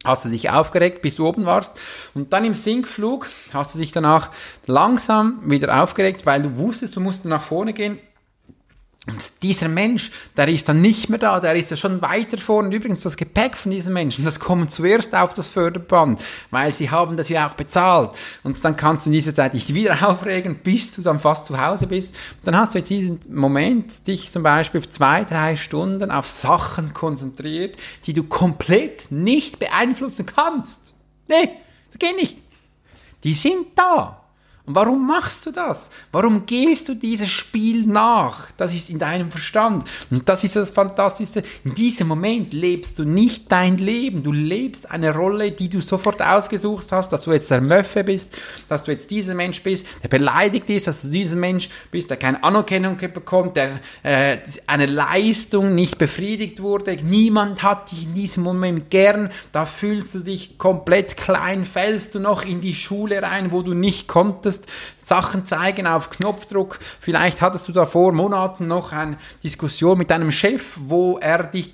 hast 0.03 0.25
du 0.25 0.29
dich 0.29 0.49
aufgeregt, 0.49 1.01
bis 1.01 1.15
du 1.15 1.27
oben 1.27 1.45
warst. 1.45 1.77
Und 2.13 2.33
dann 2.33 2.45
im 2.45 2.55
Sinkflug 2.55 3.27
hast 3.53 3.75
du 3.75 3.79
dich 3.79 3.91
danach 3.91 4.31
langsam 4.65 5.39
wieder 5.49 5.83
aufgeregt, 5.83 6.25
weil 6.25 6.41
du 6.41 6.57
wusstest, 6.57 6.95
du 6.95 7.01
musst 7.01 7.25
nach 7.25 7.43
vorne 7.43 7.73
gehen. 7.73 7.99
Und 9.07 9.41
dieser 9.41 9.69
Mensch, 9.69 10.11
der 10.35 10.49
ist 10.49 10.67
dann 10.67 10.81
nicht 10.81 11.07
mehr 11.07 11.17
da, 11.17 11.39
der 11.39 11.55
ist 11.55 11.71
ja 11.71 11.77
schon 11.77 12.01
weiter 12.01 12.37
vorne. 12.37 12.75
Übrigens, 12.75 13.03
das 13.03 13.15
Gepäck 13.15 13.55
von 13.55 13.71
diesen 13.71 13.93
Menschen, 13.93 14.25
das 14.25 14.37
kommt 14.37 14.73
zuerst 14.73 15.15
auf 15.15 15.33
das 15.33 15.47
Förderband, 15.47 16.19
weil 16.51 16.73
sie 16.73 16.91
haben 16.91 17.15
das 17.15 17.29
ja 17.29 17.47
auch 17.47 17.53
bezahlt. 17.53 18.11
Und 18.43 18.63
dann 18.65 18.75
kannst 18.75 19.05
du 19.05 19.09
in 19.09 19.13
dieser 19.13 19.33
Zeit 19.33 19.53
dich 19.53 19.73
wieder 19.73 20.07
aufregen, 20.09 20.59
bis 20.61 20.91
du 20.91 21.01
dann 21.01 21.21
fast 21.21 21.47
zu 21.47 21.59
Hause 21.59 21.87
bist. 21.87 22.13
Und 22.39 22.47
dann 22.47 22.57
hast 22.57 22.73
du 22.73 22.79
jetzt 22.79 22.89
diesen 22.89 23.19
Moment, 23.29 24.05
dich 24.07 24.29
zum 24.29 24.43
Beispiel 24.43 24.81
zwei, 24.89 25.23
drei 25.23 25.55
Stunden 25.55 26.11
auf 26.11 26.27
Sachen 26.27 26.93
konzentriert, 26.93 27.77
die 28.05 28.13
du 28.13 28.23
komplett 28.23 29.09
nicht 29.09 29.57
beeinflussen 29.57 30.25
kannst. 30.25 30.93
Nee, 31.29 31.49
das 31.91 31.99
geht 31.99 32.17
nicht. 32.17 32.39
Die 33.23 33.33
sind 33.33 33.67
da. 33.75 34.16
Und 34.67 34.75
warum 34.75 35.07
machst 35.07 35.45
du 35.45 35.51
das? 35.51 35.89
Warum 36.11 36.45
gehst 36.45 36.89
du 36.89 36.93
dieses 36.93 37.29
Spiel 37.29 37.87
nach? 37.87 38.51
Das 38.57 38.75
ist 38.75 38.89
in 38.89 38.99
deinem 38.99 39.31
Verstand. 39.31 39.85
Und 40.11 40.27
das 40.27 40.43
ist 40.43 40.57
das 40.57 40.71
Fantastische. 40.71 41.41
In 41.63 41.73
diesem 41.73 42.09
Moment 42.09 42.53
lebst 42.53 42.99
du 42.99 43.05
nicht 43.05 43.49
dein 43.49 43.77
Leben. 43.77 44.23
Du 44.23 44.33
lebst 44.33 44.91
eine 44.91 45.15
Rolle, 45.15 45.53
die 45.53 45.69
du 45.69 45.79
sofort 45.79 46.21
ausgesucht 46.21 46.91
hast, 46.91 47.13
dass 47.13 47.21
du 47.21 47.31
jetzt 47.31 47.49
der 47.49 47.61
Möffe 47.61 48.03
bist, 48.03 48.37
dass 48.67 48.83
du 48.83 48.91
jetzt 48.91 49.09
dieser 49.09 49.35
Mensch 49.35 49.63
bist, 49.63 49.87
der 50.03 50.09
beleidigt 50.09 50.69
ist, 50.69 50.87
dass 50.87 51.03
du 51.03 51.07
dieser 51.07 51.37
Mensch 51.37 51.69
bist, 51.89 52.09
der 52.09 52.17
keine 52.17 52.43
Anerkennung 52.43 52.97
bekommt, 52.97 53.55
der 53.55 53.79
äh, 54.03 54.39
eine 54.67 54.85
Leistung 54.85 55.75
nicht 55.75 55.97
befriedigt 55.97 56.61
wurde. 56.61 56.97
Niemand 57.01 57.63
hat 57.63 57.91
dich 57.91 58.03
in 58.03 58.15
diesem 58.15 58.43
Moment 58.43 58.89
gern. 58.89 59.31
Da 59.53 59.65
fühlst 59.65 60.13
du 60.13 60.19
dich 60.19 60.57
komplett 60.57 61.15
klein, 61.15 61.65
fällst 61.65 62.15
du 62.15 62.19
noch 62.19 62.43
in 62.43 62.59
die 62.59 62.75
Schule 62.75 63.23
rein, 63.23 63.53
wo 63.53 63.61
du 63.61 63.73
nicht 63.73 64.09
konntest 64.09 64.56
kannst 64.57 64.69
Sachen 65.05 65.45
zeigen 65.45 65.87
auf 65.87 66.09
Knopfdruck. 66.09 66.79
Vielleicht 66.99 67.41
hattest 67.41 67.67
du 67.67 67.71
da 67.71 67.85
vor 67.85 68.11
Monaten 68.11 68.67
noch 68.67 68.91
eine 68.91 69.17
Diskussion 69.43 69.97
mit 69.97 70.09
deinem 70.09 70.31
Chef, 70.31 70.77
wo 70.85 71.17
er 71.17 71.43
dich, 71.43 71.71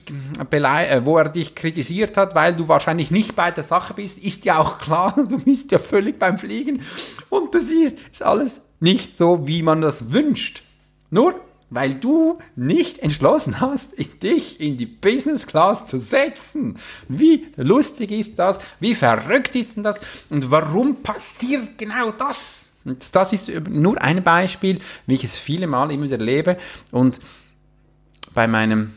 äh, 0.51 1.01
wo 1.03 1.17
er 1.17 1.29
dich 1.29 1.55
kritisiert 1.55 2.15
hat, 2.15 2.35
weil 2.35 2.55
du 2.55 2.67
wahrscheinlich 2.67 3.09
nicht 3.09 3.35
bei 3.35 3.51
der 3.51 3.63
Sache 3.63 3.95
bist. 3.95 4.19
Ist 4.19 4.45
ja 4.45 4.59
auch 4.59 4.77
klar, 4.77 5.15
du 5.29 5.39
bist 5.39 5.71
ja 5.71 5.79
völlig 5.79 6.19
beim 6.19 6.37
Fliegen. 6.37 6.81
Und 7.29 7.53
du 7.55 7.59
siehst, 7.59 7.97
ist 8.11 8.23
alles 8.23 8.61
nicht 8.79 9.17
so, 9.17 9.47
wie 9.47 9.63
man 9.63 9.81
das 9.81 10.11
wünscht. 10.11 10.63
Nur 11.09 11.39
weil 11.69 11.95
du 11.95 12.37
nicht 12.55 12.99
entschlossen 12.99 13.59
hast, 13.59 13.97
dich 14.21 14.59
in 14.59 14.77
die 14.77 14.85
Business 14.85 15.47
Class 15.47 15.87
zu 15.87 15.99
setzen. 15.99 16.77
Wie 17.07 17.47
lustig 17.55 18.11
ist 18.11 18.37
das? 18.37 18.59
Wie 18.79 18.93
verrückt 18.93 19.55
ist 19.55 19.75
denn 19.75 19.83
das? 19.83 19.99
Und 20.29 20.51
warum 20.51 21.01
passiert 21.01 21.79
genau 21.79 22.11
das? 22.11 22.72
Und 22.85 23.15
das 23.15 23.33
ist 23.33 23.51
nur 23.69 24.01
ein 24.01 24.23
Beispiel, 24.23 24.79
wie 25.05 25.15
ich 25.15 25.23
es 25.23 25.37
viele 25.37 25.67
Mal 25.67 25.91
immer 25.91 26.03
wieder 26.03 26.17
erlebe. 26.17 26.57
Und 26.91 27.19
bei 28.33 28.47
meinem 28.47 28.93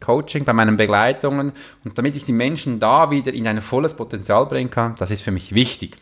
Coaching, 0.00 0.44
bei 0.44 0.52
meinen 0.52 0.76
Begleitungen 0.76 1.52
und 1.84 1.96
damit 1.96 2.16
ich 2.16 2.24
die 2.24 2.32
Menschen 2.32 2.80
da 2.80 3.10
wieder 3.10 3.32
in 3.32 3.46
ein 3.46 3.62
volles 3.62 3.94
Potenzial 3.94 4.46
bringen 4.46 4.70
kann, 4.70 4.96
das 4.96 5.10
ist 5.10 5.22
für 5.22 5.30
mich 5.30 5.54
wichtig. 5.54 5.96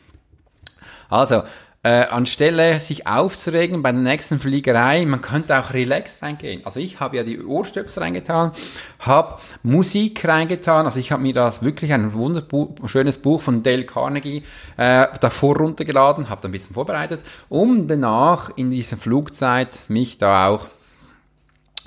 Also, 1.08 1.42
äh, 1.82 2.06
anstelle 2.06 2.78
sich 2.78 3.06
aufzuregen 3.06 3.82
bei 3.82 3.90
der 3.90 4.02
nächsten 4.02 4.38
Fliegerei, 4.38 5.06
man 5.06 5.22
könnte 5.22 5.58
auch 5.58 5.72
relaxed 5.72 6.22
reingehen. 6.22 6.60
Also 6.64 6.78
ich 6.78 7.00
habe 7.00 7.16
ja 7.16 7.22
die 7.22 7.42
Ohrstöpsel 7.42 8.02
reingetan, 8.02 8.52
habe 8.98 9.40
Musik 9.62 10.26
reingetan, 10.26 10.84
also 10.84 11.00
ich 11.00 11.10
habe 11.10 11.22
mir 11.22 11.32
das 11.32 11.62
wirklich 11.62 11.92
ein 11.92 12.12
wunderschönes 12.12 13.18
Buch 13.18 13.40
von 13.40 13.62
Dale 13.62 13.84
Carnegie 13.84 14.42
äh, 14.76 15.06
davor 15.20 15.56
runtergeladen, 15.56 16.28
habe 16.28 16.42
da 16.42 16.48
ein 16.48 16.52
bisschen 16.52 16.74
vorbereitet, 16.74 17.20
um 17.48 17.88
danach 17.88 18.50
in 18.56 18.70
dieser 18.70 18.98
Flugzeit 18.98 19.80
mich 19.88 20.18
da 20.18 20.48
auch 20.48 20.66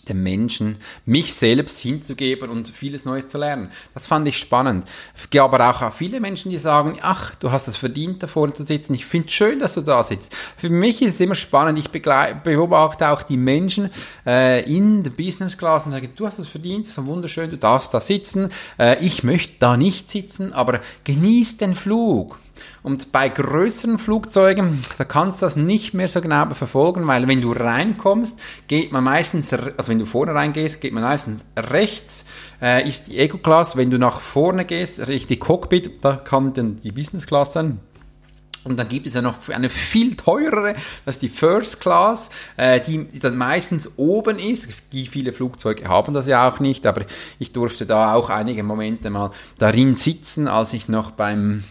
dem 0.10 0.24
Menschen, 0.24 0.78
mich 1.06 1.34
selbst 1.34 1.80
hinzugeben 1.80 2.50
und 2.50 2.68
vieles 2.68 3.06
Neues 3.06 3.30
zu 3.30 3.38
lernen. 3.38 3.70
Das 3.94 4.08
fand 4.08 4.28
ich 4.28 4.38
spannend. 4.38 4.90
Es 5.16 5.30
gibt 5.30 5.44
aber 5.44 5.70
auch 5.70 5.94
viele 5.94 6.20
Menschen, 6.20 6.52
die 6.52 6.58
sagen, 6.58 6.98
ach, 7.02 7.36
du 7.36 7.52
hast 7.52 7.68
es 7.68 7.78
verdient, 7.78 8.24
da 8.24 8.28
vorne 8.28 8.54
zu 8.54 8.64
sitzen. 8.64 8.94
Ich 8.94 9.06
finde 9.06 9.28
es 9.28 9.34
schön, 9.34 9.60
dass 9.60 9.76
du 9.76 9.82
da 9.82 10.04
sitzt. 10.04 10.36
Für 10.58 10.70
mich 10.70 11.02
ist 11.02 11.16
es 11.16 11.20
immer 11.20 11.36
spannend. 11.36 11.80
Ich 11.80 11.90
beobachte 11.90 13.10
auch 13.10 13.24
die 13.24 13.38
Menschen 13.38 13.90
äh, 14.26 14.64
in 14.64 15.04
der 15.04 15.12
Business 15.12 15.58
Class 15.58 15.86
und 15.86 15.92
sage, 15.92 16.10
du 16.10 16.26
hast 16.26 16.40
es 16.40 16.48
verdient, 16.48 16.86
das 16.86 16.98
ist 16.98 17.06
wunderschön, 17.06 17.50
du 17.50 17.58
darfst 17.58 17.94
da 17.94 18.02
sitzen. 18.02 18.50
Äh, 18.78 19.04
ich 19.04 19.24
möchte 19.24 19.56
da 19.60 19.78
nicht 19.78 20.12
sitzen, 20.12 20.54
aber 20.54 20.82
genieß 21.04 21.58
den 21.58 21.76
Flug. 21.76 22.40
Und 22.84 23.12
bei 23.12 23.30
größeren 23.30 23.98
Flugzeugen, 23.98 24.82
da 24.98 25.06
kannst 25.06 25.42
du 25.42 25.46
das 25.46 25.56
nicht 25.56 25.94
mehr 25.94 26.08
so 26.08 26.22
genau 26.22 26.54
verfolgen, 26.54 27.08
weil 27.08 27.28
wenn 27.28 27.42
du 27.42 27.52
reinkommst, 27.52 28.38
geht 28.68 28.92
man 28.92 29.04
meistens, 29.04 29.54
also 29.54 29.88
wenn 29.88 30.00
du 30.00 30.06
vorne 30.06 30.34
reingehst, 30.34 30.82
geht 30.82 30.94
man 30.94 31.04
meistens 31.04 31.42
rechts, 31.58 32.26
äh, 32.62 32.88
ist 32.88 33.08
die 33.08 33.18
Eco-Class. 33.18 33.78
Wenn 33.78 33.90
du 33.90 33.98
nach 33.98 34.20
vorne 34.20 34.66
gehst, 34.66 35.08
richtig 35.08 35.40
Cockpit, 35.40 36.04
da 36.04 36.16
kann 36.18 36.54
dann 36.54 36.80
die 36.82 36.92
Business-Class 36.92 37.54
sein. 37.54 37.80
Und 38.64 38.80
dann 38.80 38.88
gibt 38.88 39.08
es 39.08 39.14
ja 39.14 39.22
noch 39.22 39.50
eine 39.50 39.70
viel 39.70 40.16
teurere, 40.16 40.76
das 41.06 41.18
ist 41.18 41.22
die 41.22 41.30
First 41.30 41.82
Class, 41.82 42.30
äh, 42.56 42.80
die 42.80 43.20
dann 43.20 43.36
meistens 43.36 43.98
oben 43.98 44.40
ist. 44.40 44.70
Die 44.94 45.06
viele 45.06 45.34
Flugzeuge 45.34 45.88
haben 45.90 46.14
das 46.14 46.28
ja 46.28 46.50
auch 46.50 46.60
nicht, 46.60 46.86
aber 46.86 47.06
ich 47.40 47.52
durfte 47.52 47.86
da 47.86 48.14
auch 48.14 48.30
einige 48.30 48.64
Momente 48.64 49.10
mal 49.10 49.32
darin 49.58 49.96
sitzen, 49.96 50.48
als 50.48 50.72
ich 50.72 50.88
noch 50.88 51.12
beim 51.12 51.66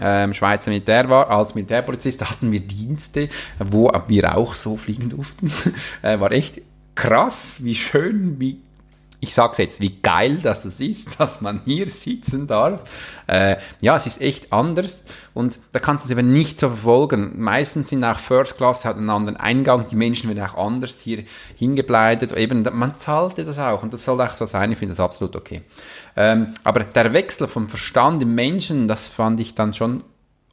ähm, 0.00 0.34
Schweizer 0.34 0.70
Militär 0.70 1.08
war, 1.08 1.30
als 1.30 1.54
Militärpolizist, 1.54 2.28
hatten 2.28 2.52
wir 2.52 2.60
Dienste, 2.60 3.28
wo 3.58 3.90
wir 4.08 4.36
auch 4.36 4.54
so 4.54 4.76
fliegen 4.76 5.08
durften. 5.08 5.50
äh, 6.02 6.18
war 6.20 6.32
echt 6.32 6.60
krass, 6.94 7.62
wie 7.62 7.74
schön, 7.74 8.40
wie 8.40 8.60
ich 9.20 9.34
sag's 9.34 9.58
jetzt, 9.58 9.80
wie 9.80 10.00
geil 10.00 10.38
das 10.42 10.64
ist, 10.64 11.18
dass 11.20 11.40
man 11.40 11.60
hier 11.64 11.88
sitzen 11.88 12.46
darf. 12.46 12.84
Äh, 13.26 13.56
ja, 13.80 13.96
es 13.96 14.06
ist 14.06 14.20
echt 14.20 14.52
anders 14.52 15.04
und 15.34 15.58
da 15.72 15.80
kannst 15.80 16.04
du 16.04 16.06
es 16.06 16.10
eben 16.16 16.32
nicht 16.32 16.60
so 16.60 16.68
verfolgen. 16.68 17.32
Meistens 17.40 17.88
sind 17.88 18.04
auch 18.04 18.18
First 18.18 18.56
Class, 18.56 18.84
hat 18.84 18.96
einen 18.96 19.10
anderen 19.10 19.36
Eingang, 19.36 19.86
die 19.90 19.96
Menschen 19.96 20.28
werden 20.28 20.48
auch 20.48 20.56
anders 20.56 21.00
hier 21.00 21.24
hingebleitet. 21.56 22.32
Eben, 22.32 22.66
man 22.72 22.96
zahlte 22.96 23.44
das 23.44 23.58
auch 23.58 23.82
und 23.82 23.92
das 23.92 24.04
soll 24.04 24.20
auch 24.20 24.34
so 24.34 24.46
sein, 24.46 24.72
ich 24.72 24.78
finde 24.78 24.94
das 24.94 25.00
absolut 25.00 25.34
okay. 25.36 25.62
Ähm, 26.16 26.54
aber 26.64 26.84
der 26.84 27.12
Wechsel 27.12 27.48
vom 27.48 27.68
Verstand 27.68 28.22
im 28.22 28.34
Menschen, 28.34 28.88
das 28.88 29.08
fand 29.08 29.40
ich 29.40 29.54
dann 29.54 29.74
schon 29.74 30.04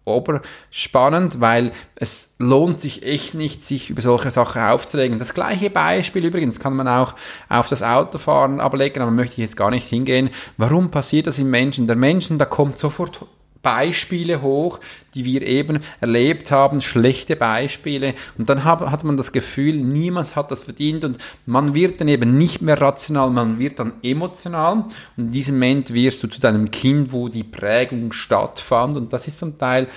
oberspannend, 0.05 1.41
weil 1.41 1.71
es 1.95 2.35
lohnt 2.37 2.79
sich 2.79 3.03
echt 3.03 3.33
nicht, 3.33 3.63
sich 3.63 3.89
über 3.89 4.01
solche 4.01 4.31
Sachen 4.31 4.61
aufzuregen. 4.61 5.19
Das 5.19 5.33
gleiche 5.33 5.69
Beispiel 5.69 6.25
übrigens 6.25 6.59
kann 6.59 6.75
man 6.75 6.87
auch 6.87 7.15
auf 7.49 7.67
das 7.67 7.83
Autofahren 7.83 8.59
ablegen, 8.59 9.01
aber 9.01 9.11
möchte 9.11 9.33
ich 9.33 9.39
jetzt 9.39 9.57
gar 9.57 9.71
nicht 9.71 9.89
hingehen. 9.89 10.29
Warum 10.57 10.91
passiert 10.91 11.27
das 11.27 11.39
im 11.39 11.49
Menschen? 11.49 11.87
Der 11.87 11.95
Menschen, 11.95 12.37
da 12.37 12.45
kommt 12.45 12.79
sofort 12.79 13.25
Beispiele 13.65 14.43
hoch, 14.43 14.79
die 15.15 15.25
wir 15.25 15.41
eben 15.41 15.79
erlebt 15.99 16.51
haben, 16.51 16.83
schlechte 16.83 17.35
Beispiele. 17.35 18.13
Und 18.37 18.47
dann 18.47 18.63
hat 18.63 19.03
man 19.03 19.17
das 19.17 19.31
Gefühl, 19.31 19.77
niemand 19.77 20.35
hat 20.35 20.51
das 20.51 20.61
verdient 20.61 21.03
und 21.03 21.17
man 21.47 21.73
wird 21.73 21.99
dann 21.99 22.07
eben 22.07 22.37
nicht 22.37 22.61
mehr 22.61 22.79
rational, 22.79 23.31
man 23.31 23.57
wird 23.57 23.79
dann 23.79 23.93
emotional. 24.03 24.85
Und 25.17 25.25
in 25.25 25.31
diesem 25.31 25.55
Moment 25.55 25.91
wirst 25.95 26.21
du 26.21 26.27
zu 26.27 26.39
deinem 26.39 26.69
Kind, 26.69 27.11
wo 27.11 27.27
die 27.27 27.43
Prägung 27.43 28.11
stattfand. 28.11 28.97
Und 28.97 29.11
das 29.11 29.27
ist 29.27 29.39
zum 29.39 29.57
Teil 29.57 29.87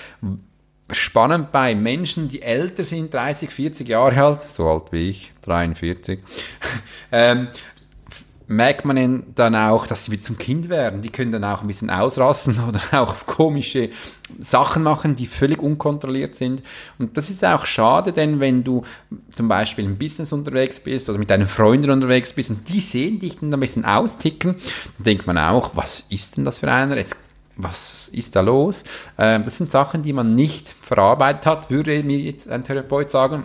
spannend 0.90 1.52
bei 1.52 1.74
Menschen, 1.74 2.28
die 2.28 2.40
älter 2.40 2.84
sind, 2.84 3.12
30, 3.12 3.50
40 3.50 3.86
Jahre 3.86 4.24
alt, 4.24 4.40
so 4.48 4.66
alt 4.66 4.84
wie 4.92 5.10
ich, 5.10 5.32
43, 5.42 6.20
ähm, 7.12 7.48
merkt 8.48 8.86
man 8.86 9.24
dann 9.34 9.54
auch, 9.54 9.86
dass 9.86 10.06
sie 10.06 10.12
wieder 10.12 10.22
zum 10.22 10.38
Kind 10.38 10.70
werden. 10.70 11.02
Die 11.02 11.10
können 11.10 11.30
dann 11.30 11.44
auch 11.44 11.60
ein 11.60 11.66
bisschen 11.66 11.90
ausrasten 11.90 12.58
oder 12.68 12.80
auch 13.02 13.26
komische 13.26 13.90
Sachen 14.40 14.82
machen, 14.82 15.16
die 15.16 15.26
völlig 15.26 15.62
unkontrolliert 15.62 16.34
sind. 16.34 16.62
Und 16.98 17.16
das 17.16 17.30
ist 17.30 17.44
auch 17.44 17.66
schade, 17.66 18.12
denn 18.12 18.40
wenn 18.40 18.64
du 18.64 18.82
zum 19.32 19.48
Beispiel 19.48 19.84
im 19.84 19.98
Business 19.98 20.32
unterwegs 20.32 20.80
bist 20.80 21.10
oder 21.10 21.18
mit 21.18 21.30
deinen 21.30 21.46
Freunden 21.46 21.90
unterwegs 21.90 22.32
bist 22.32 22.50
und 22.50 22.68
die 22.68 22.80
sehen 22.80 23.18
dich 23.18 23.38
dann 23.38 23.52
ein 23.52 23.60
bisschen 23.60 23.84
austicken, 23.84 24.56
dann 24.96 25.04
denkt 25.04 25.26
man 25.26 25.36
auch, 25.36 25.72
was 25.74 26.04
ist 26.08 26.36
denn 26.36 26.44
das 26.44 26.60
für 26.60 26.72
einer? 26.72 26.96
Jetzt 26.96 27.16
was 27.60 28.08
ist 28.10 28.36
da 28.36 28.40
los? 28.40 28.84
Ähm, 29.18 29.42
das 29.42 29.58
sind 29.58 29.72
Sachen, 29.72 30.02
die 30.02 30.12
man 30.12 30.36
nicht 30.36 30.68
verarbeitet 30.80 31.44
hat, 31.44 31.70
würde 31.70 32.02
mir 32.04 32.18
jetzt 32.18 32.48
ein 32.48 32.62
Therapeut 32.62 33.10
sagen 33.10 33.44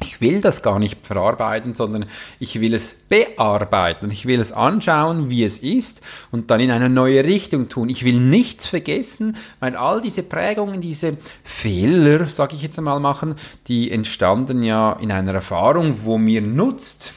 ich 0.00 0.20
will 0.20 0.42
das 0.42 0.62
gar 0.62 0.78
nicht 0.78 1.06
verarbeiten, 1.06 1.74
sondern 1.74 2.04
ich 2.38 2.60
will 2.60 2.74
es 2.74 2.94
bearbeiten. 3.08 4.10
Ich 4.10 4.26
will 4.26 4.40
es 4.40 4.52
anschauen, 4.52 5.30
wie 5.30 5.42
es 5.42 5.58
ist 5.58 6.02
und 6.30 6.50
dann 6.50 6.60
in 6.60 6.70
eine 6.70 6.90
neue 6.90 7.24
Richtung 7.24 7.70
tun. 7.70 7.88
Ich 7.88 8.04
will 8.04 8.20
nichts 8.20 8.66
vergessen, 8.66 9.36
weil 9.58 9.74
all 9.74 10.02
diese 10.02 10.22
Prägungen, 10.22 10.82
diese 10.82 11.16
Fehler, 11.44 12.26
sage 12.26 12.56
ich 12.56 12.62
jetzt 12.62 12.76
einmal 12.76 13.00
machen, 13.00 13.36
die 13.68 13.90
entstanden 13.90 14.62
ja 14.62 14.92
in 15.00 15.10
einer 15.10 15.32
Erfahrung, 15.32 16.04
wo 16.04 16.18
mir 16.18 16.42
nutzt. 16.42 17.14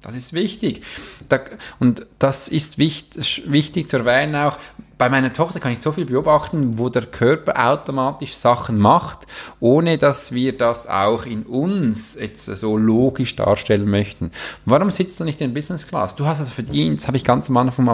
Das 0.00 0.14
ist 0.14 0.32
wichtig. 0.32 0.82
und 1.80 2.06
das 2.18 2.48
ist 2.48 2.78
wichtig, 2.78 3.42
wichtig 3.46 3.88
zu 3.88 3.98
erwähnen 3.98 4.36
auch, 4.36 4.56
bei 4.98 5.10
meiner 5.10 5.32
Tochter 5.32 5.60
kann 5.60 5.72
ich 5.72 5.80
so 5.80 5.92
viel 5.92 6.06
beobachten, 6.06 6.78
wo 6.78 6.88
der 6.88 7.04
Körper 7.04 7.70
automatisch 7.70 8.34
Sachen 8.34 8.78
macht, 8.78 9.26
ohne 9.60 9.98
dass 9.98 10.32
wir 10.32 10.56
das 10.56 10.88
auch 10.88 11.26
in 11.26 11.42
uns 11.42 12.16
jetzt 12.18 12.46
so 12.46 12.78
logisch 12.78 13.36
darstellen 13.36 13.90
möchten. 13.90 14.30
Warum 14.64 14.90
sitzt 14.90 15.20
du 15.20 15.24
nicht 15.24 15.40
in 15.42 15.52
Business 15.52 15.86
Class? 15.86 16.16
Du 16.16 16.24
hast 16.24 16.40
es 16.40 16.50
verdient, 16.50 17.06
habe 17.06 17.18
ich 17.18 17.24
ganz 17.24 17.50
am 17.50 17.58
Anfang 17.58 17.86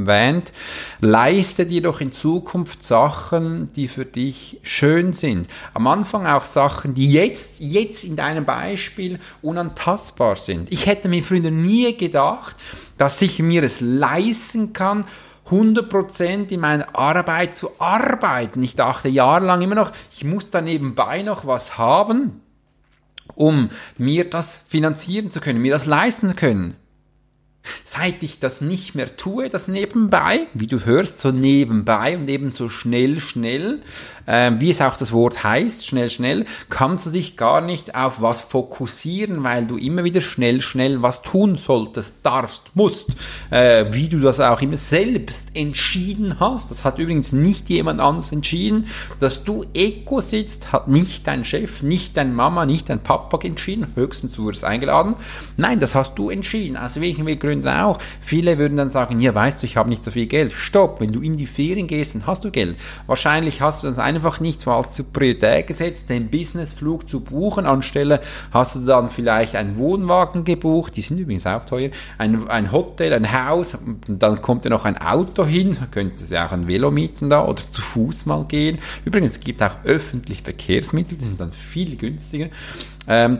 erwähnt. 0.00 0.52
Leiste 1.00 1.64
dir 1.64 1.82
doch 1.82 2.00
in 2.00 2.10
Zukunft 2.10 2.82
Sachen, 2.82 3.72
die 3.74 3.86
für 3.86 4.04
dich 4.04 4.58
schön 4.62 5.12
sind. 5.12 5.46
Am 5.74 5.86
Anfang 5.86 6.26
auch 6.26 6.44
Sachen, 6.44 6.94
die 6.94 7.12
jetzt, 7.12 7.60
jetzt 7.60 8.02
in 8.02 8.16
deinem 8.16 8.44
Beispiel 8.44 9.20
unantastbar 9.42 10.34
sind. 10.34 10.72
Ich 10.72 10.86
hätte 10.86 11.08
mir 11.08 11.22
früher 11.22 11.52
nie 11.52 11.96
gedacht, 11.96 12.56
dass 12.98 13.22
ich 13.22 13.38
mir 13.38 13.62
es 13.62 13.80
leisten 13.80 14.72
kann, 14.72 15.04
100% 15.50 16.50
in 16.50 16.60
meiner 16.60 16.96
Arbeit 16.96 17.56
zu 17.56 17.70
arbeiten. 17.78 18.62
Ich 18.62 18.76
dachte 18.76 19.08
jahrelang 19.08 19.62
immer 19.62 19.74
noch, 19.74 19.92
ich 20.12 20.24
muss 20.24 20.50
da 20.50 20.60
nebenbei 20.60 21.22
noch 21.22 21.46
was 21.46 21.78
haben, 21.78 22.40
um 23.34 23.70
mir 23.98 24.28
das 24.28 24.56
finanzieren 24.56 25.30
zu 25.30 25.40
können, 25.40 25.62
mir 25.62 25.72
das 25.72 25.86
leisten 25.86 26.28
zu 26.28 26.34
können. 26.34 26.76
Seit 27.84 28.22
ich 28.22 28.38
das 28.38 28.60
nicht 28.60 28.94
mehr 28.94 29.16
tue, 29.16 29.50
das 29.50 29.68
nebenbei, 29.68 30.46
wie 30.54 30.66
du 30.66 30.84
hörst, 30.84 31.20
so 31.20 31.30
nebenbei 31.30 32.16
und 32.16 32.28
eben 32.28 32.52
so 32.52 32.68
schnell, 32.68 33.20
schnell, 33.20 33.82
äh, 34.26 34.52
wie 34.58 34.70
es 34.70 34.80
auch 34.80 34.96
das 34.96 35.12
Wort 35.12 35.44
heißt, 35.44 35.86
schnell, 35.86 36.10
schnell, 36.10 36.46
kannst 36.68 37.06
du 37.06 37.10
dich 37.10 37.36
gar 37.36 37.60
nicht 37.60 37.94
auf 37.94 38.20
was 38.20 38.40
fokussieren, 38.40 39.42
weil 39.42 39.66
du 39.66 39.76
immer 39.76 40.04
wieder 40.04 40.20
schnell, 40.20 40.60
schnell 40.60 41.02
was 41.02 41.22
tun 41.22 41.56
solltest, 41.56 42.24
darfst, 42.24 42.70
musst, 42.74 43.08
äh, 43.50 43.86
wie 43.90 44.08
du 44.08 44.20
das 44.20 44.40
auch 44.40 44.60
immer 44.60 44.76
selbst 44.76 45.54
entschieden 45.54 46.40
hast. 46.40 46.70
Das 46.70 46.84
hat 46.84 46.98
übrigens 46.98 47.32
nicht 47.32 47.68
jemand 47.68 48.00
anders 48.00 48.32
entschieden. 48.32 48.86
Dass 49.18 49.44
du 49.44 49.64
Eco 49.74 50.20
sitzt, 50.20 50.72
hat 50.72 50.88
nicht 50.88 51.26
dein 51.26 51.44
Chef, 51.44 51.82
nicht 51.82 52.16
dein 52.16 52.34
Mama, 52.34 52.66
nicht 52.66 52.88
dein 52.88 53.00
Papa 53.00 53.38
entschieden, 53.42 53.86
höchstens 53.94 54.32
du 54.32 54.46
wirst 54.46 54.64
eingeladen. 54.64 55.14
Nein, 55.56 55.80
das 55.80 55.94
hast 55.94 56.14
du 56.16 56.30
entschieden, 56.30 56.76
aus 56.76 57.00
welchen 57.00 57.26
Gründen 57.38 57.68
auch. 57.68 57.98
Viele 58.20 58.58
würden 58.58 58.76
dann 58.76 58.90
sagen, 58.90 59.20
ja, 59.20 59.34
weißt 59.34 59.62
du, 59.62 59.66
ich 59.66 59.76
habe 59.76 59.88
nicht 59.88 60.04
so 60.04 60.10
viel 60.10 60.26
Geld. 60.26 60.52
Stopp, 60.52 61.00
wenn 61.00 61.12
du 61.12 61.20
in 61.20 61.36
die 61.36 61.46
Ferien 61.46 61.86
gehst, 61.86 62.14
dann 62.14 62.26
hast 62.26 62.44
du 62.44 62.50
Geld. 62.50 62.78
Wahrscheinlich 63.06 63.60
hast 63.60 63.82
du 63.82 63.88
das 63.88 63.98
eine 63.98 64.19
einfach 64.20 64.40
nicht 64.40 64.60
so 64.60 64.70
als 64.70 65.02
Priorität 65.02 65.66
gesetzt, 65.66 66.10
den 66.10 66.28
Businessflug 66.28 67.08
zu 67.08 67.20
buchen. 67.20 67.64
Anstelle 67.64 68.20
hast 68.50 68.76
du 68.76 68.80
dann 68.80 69.08
vielleicht 69.08 69.56
einen 69.56 69.78
Wohnwagen 69.78 70.44
gebucht, 70.44 70.94
die 70.96 71.00
sind 71.00 71.18
übrigens 71.18 71.46
auch 71.46 71.64
teuer, 71.64 71.90
ein, 72.18 72.48
ein 72.48 72.70
Hotel, 72.70 73.14
ein 73.14 73.32
Haus, 73.32 73.74
und 73.74 74.22
dann 74.22 74.42
kommt 74.42 74.64
ja 74.64 74.70
noch 74.70 74.84
ein 74.84 74.98
Auto 74.98 75.46
hin, 75.46 75.76
könnte 75.90 76.22
ja 76.26 76.46
auch 76.46 76.52
ein 76.52 76.68
Velo 76.68 76.90
mieten 76.90 77.30
da 77.30 77.46
oder 77.46 77.62
zu 77.62 77.80
Fuß 77.80 78.26
mal 78.26 78.44
gehen. 78.44 78.78
Übrigens, 79.06 79.32
es 79.32 79.40
gibt 79.40 79.62
auch 79.62 79.76
öffentliche 79.84 80.44
Verkehrsmittel, 80.44 81.16
die 81.16 81.24
sind 81.24 81.40
dann 81.40 81.52
viel 81.52 81.96
günstiger. 81.96 82.48
Ähm, 83.08 83.38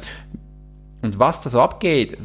und 1.02 1.18
was 1.18 1.42
da 1.42 1.50
so 1.50 1.60
abgeht, 1.60 2.16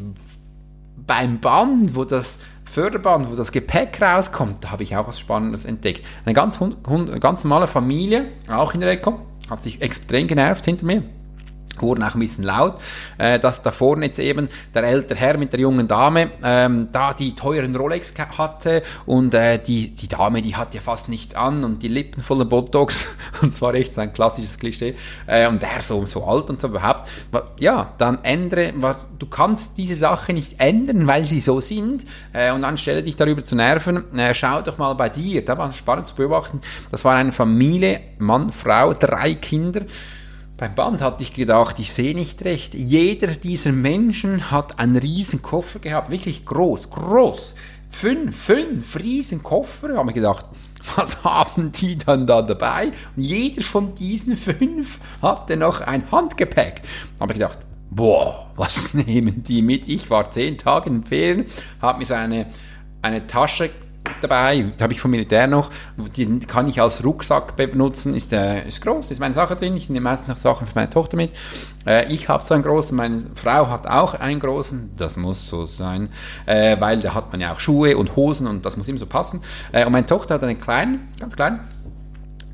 beim 1.05 1.39
Band, 1.39 1.95
wo 1.95 2.05
das 2.05 2.39
Förderband, 2.75 3.31
wo 3.31 3.35
das 3.35 3.53
Gepäck 3.53 4.01
rauskommt, 4.01 4.65
da 4.65 4.71
habe 4.71 4.83
ich 4.83 4.97
auch 4.97 5.07
was 5.07 5.17
Spannendes 5.17 5.63
entdeckt. 5.63 6.05
Eine 6.25 6.33
ganz, 6.33 6.59
ganz 7.21 7.45
normale 7.45 7.69
Familie, 7.69 8.25
auch 8.49 8.73
in 8.73 8.81
der 8.81 8.91
Ecke, 8.91 9.13
hat 9.49 9.63
sich 9.63 9.81
extrem 9.81 10.27
genervt 10.27 10.65
hinter 10.65 10.85
mir 10.85 11.03
wurden 11.81 12.03
auch 12.03 12.13
ein 12.13 12.19
bisschen 12.19 12.43
laut, 12.43 12.75
äh, 13.17 13.39
dass 13.39 13.61
da 13.61 13.71
vorne 13.71 14.07
jetzt 14.07 14.19
eben 14.19 14.49
der 14.73 14.83
ältere 14.83 15.17
Herr 15.17 15.37
mit 15.37 15.53
der 15.53 15.59
jungen 15.59 15.87
Dame 15.87 16.31
ähm, 16.43 16.89
da 16.91 17.13
die 17.13 17.35
teuren 17.35 17.75
Rolex 17.75 18.13
hatte 18.37 18.83
und 19.05 19.33
äh, 19.33 19.59
die, 19.59 19.93
die 19.95 20.07
Dame, 20.07 20.41
die 20.41 20.55
hat 20.55 20.73
ja 20.73 20.81
fast 20.81 21.09
nichts 21.09 21.35
an 21.35 21.63
und 21.63 21.81
die 21.83 21.87
Lippen 21.87 22.23
voller 22.23 22.45
Botox 22.45 23.07
und 23.41 23.55
zwar 23.55 23.73
echt 23.73 23.95
so 23.95 24.01
ein 24.01 24.13
klassisches 24.13 24.57
Klischee 24.57 24.95
äh, 25.27 25.47
und 25.47 25.61
der 25.61 25.81
so, 25.81 26.05
so 26.05 26.23
alt 26.23 26.49
und 26.49 26.61
so 26.61 26.67
überhaupt. 26.67 27.09
Ja, 27.59 27.93
dann 27.97 28.23
ändere, 28.23 28.73
du 29.17 29.25
kannst 29.27 29.77
diese 29.77 29.95
Sache 29.95 30.33
nicht 30.33 30.59
ändern, 30.59 31.07
weil 31.07 31.25
sie 31.25 31.39
so 31.39 31.59
sind 31.61 32.05
äh, 32.33 32.51
und 32.51 32.63
anstelle 32.63 33.03
dich 33.03 33.15
darüber 33.15 33.43
zu 33.43 33.55
nerven, 33.55 34.17
äh, 34.17 34.33
schau 34.33 34.61
doch 34.61 34.77
mal 34.77 34.93
bei 34.93 35.09
dir, 35.09 35.43
da 35.43 35.57
war 35.57 35.71
spannend 35.73 36.07
zu 36.07 36.15
beobachten, 36.15 36.61
das 36.91 37.03
war 37.05 37.15
eine 37.15 37.31
Familie, 37.31 38.01
Mann, 38.17 38.51
Frau, 38.51 38.93
drei 38.93 39.35
Kinder, 39.35 39.81
beim 40.57 40.73
Band 40.73 41.01
hatte 41.01 41.21
ich 41.21 41.33
gedacht, 41.33 41.79
ich 41.79 41.91
sehe 41.91 42.15
nicht 42.15 42.45
recht. 42.45 42.73
Jeder 42.73 43.27
dieser 43.27 43.73
Menschen 43.73 44.51
hat 44.51 44.79
einen 44.79 44.95
riesen 44.95 45.41
Koffer 45.41 45.79
gehabt, 45.79 46.09
wirklich 46.09 46.45
groß, 46.45 46.89
groß. 46.89 47.55
Fünf, 47.89 48.35
fünf 48.35 48.97
riesen 48.97 49.43
Koffer. 49.43 49.89
Da 49.89 49.97
habe 49.97 50.11
ich 50.11 50.15
gedacht, 50.15 50.45
was 50.95 51.23
haben 51.23 51.71
die 51.73 51.97
dann 51.97 52.25
da 52.25 52.41
dabei? 52.41 52.87
Und 53.15 53.23
jeder 53.23 53.63
von 53.63 53.95
diesen 53.95 54.37
fünf 54.37 54.99
hatte 55.21 55.57
noch 55.57 55.81
ein 55.81 56.09
Handgepäck. 56.11 56.81
Da 57.17 57.23
habe 57.23 57.33
ich 57.33 57.39
gedacht, 57.39 57.59
boah, 57.89 58.49
was 58.55 58.93
nehmen 58.93 59.43
die 59.43 59.61
mit? 59.61 59.87
Ich 59.87 60.09
war 60.09 60.31
zehn 60.31 60.57
Tage 60.57 60.89
in 60.89 61.03
Ferien, 61.03 61.45
habe 61.81 61.99
mir 61.99 62.05
so 62.05 62.13
eine, 62.13 62.47
eine 63.01 63.27
Tasche 63.27 63.69
dabei, 64.21 64.73
habe 64.81 64.93
ich 64.93 65.01
vom 65.01 65.11
Militär 65.11 65.47
noch, 65.47 65.69
die 66.15 66.39
kann 66.39 66.67
ich 66.67 66.81
als 66.81 67.03
Rucksack 67.03 67.55
benutzen, 67.55 68.15
ist, 68.15 68.33
äh, 68.33 68.67
ist 68.67 68.81
groß, 68.81 69.11
ist 69.11 69.19
meine 69.19 69.33
Sache 69.33 69.55
drin, 69.55 69.75
ich 69.75 69.89
nehme 69.89 70.03
meistens 70.03 70.27
noch 70.27 70.37
Sachen 70.37 70.67
für 70.67 70.75
meine 70.75 70.89
Tochter 70.89 71.17
mit. 71.17 71.31
Äh, 71.85 72.11
ich 72.11 72.29
habe 72.29 72.43
so 72.43 72.53
einen 72.53 72.63
großen, 72.63 72.95
meine 72.95 73.23
Frau 73.35 73.69
hat 73.69 73.87
auch 73.87 74.13
einen 74.15 74.39
großen, 74.39 74.91
das 74.97 75.17
muss 75.17 75.47
so 75.47 75.65
sein, 75.65 76.09
äh, 76.45 76.79
weil 76.79 76.99
da 76.99 77.13
hat 77.13 77.31
man 77.31 77.41
ja 77.41 77.53
auch 77.53 77.59
Schuhe 77.59 77.97
und 77.97 78.15
Hosen 78.15 78.47
und 78.47 78.65
das 78.65 78.77
muss 78.77 78.87
immer 78.87 78.99
so 78.99 79.05
passen. 79.05 79.41
Äh, 79.71 79.85
und 79.85 79.91
meine 79.91 80.05
Tochter 80.05 80.35
hat 80.35 80.43
einen 80.43 80.59
kleinen, 80.59 81.07
ganz 81.19 81.35
kleinen, 81.35 81.59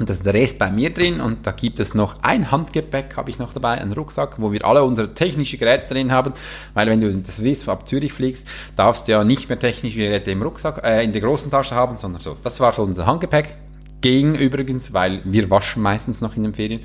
und 0.02 0.10
das 0.10 0.18
ist 0.18 0.26
der 0.26 0.34
Rest 0.34 0.58
bei 0.58 0.72
mir 0.72 0.92
drin 0.92 1.22
und 1.22 1.46
da 1.46 1.52
gibt 1.52 1.80
es 1.80 1.94
noch 1.94 2.24
ein 2.24 2.50
Handgepäck, 2.52 3.16
habe 3.18 3.30
ich 3.30 3.38
noch 3.38 3.54
dabei, 3.54 3.80
einen 3.80 3.94
Rucksack, 3.94 4.42
wo 4.42 4.52
wir 4.52 4.66
alle 4.66 4.84
unsere 4.84 5.14
technischen 5.14 5.60
Geräte 5.60 5.94
drin 5.94 6.12
haben, 6.12 6.34
weil 6.74 6.88
wenn 6.88 7.00
du 7.00 7.14
das 7.14 7.38
Swiss 7.38 7.70
ab 7.70 7.88
Zürich 7.88 8.12
fliegst, 8.12 8.48
darfst 8.76 9.08
du 9.08 9.12
ja 9.12 9.24
nicht 9.24 9.48
mehr 9.48 9.60
technische 9.60 10.00
Geräte 10.00 10.32
im 10.32 10.42
Rucksack, 10.42 10.84
äh, 10.84 11.04
in 11.04 11.12
der 11.14 11.22
großen 11.22 11.52
Tasche 11.52 11.76
haben, 11.76 12.00
sondern 12.00 12.20
so. 12.20 12.36
Das 12.44 12.60
war 12.60 12.74
so 12.74 12.82
unser 12.82 13.06
Handgepäck. 13.06 13.56
Ging 14.02 14.34
übrigens, 14.34 14.92
weil 14.92 15.22
wir 15.24 15.52
waschen 15.52 15.84
meistens 15.84 16.20
noch 16.20 16.36
in 16.36 16.42
den 16.42 16.56
Ferien, 16.56 16.82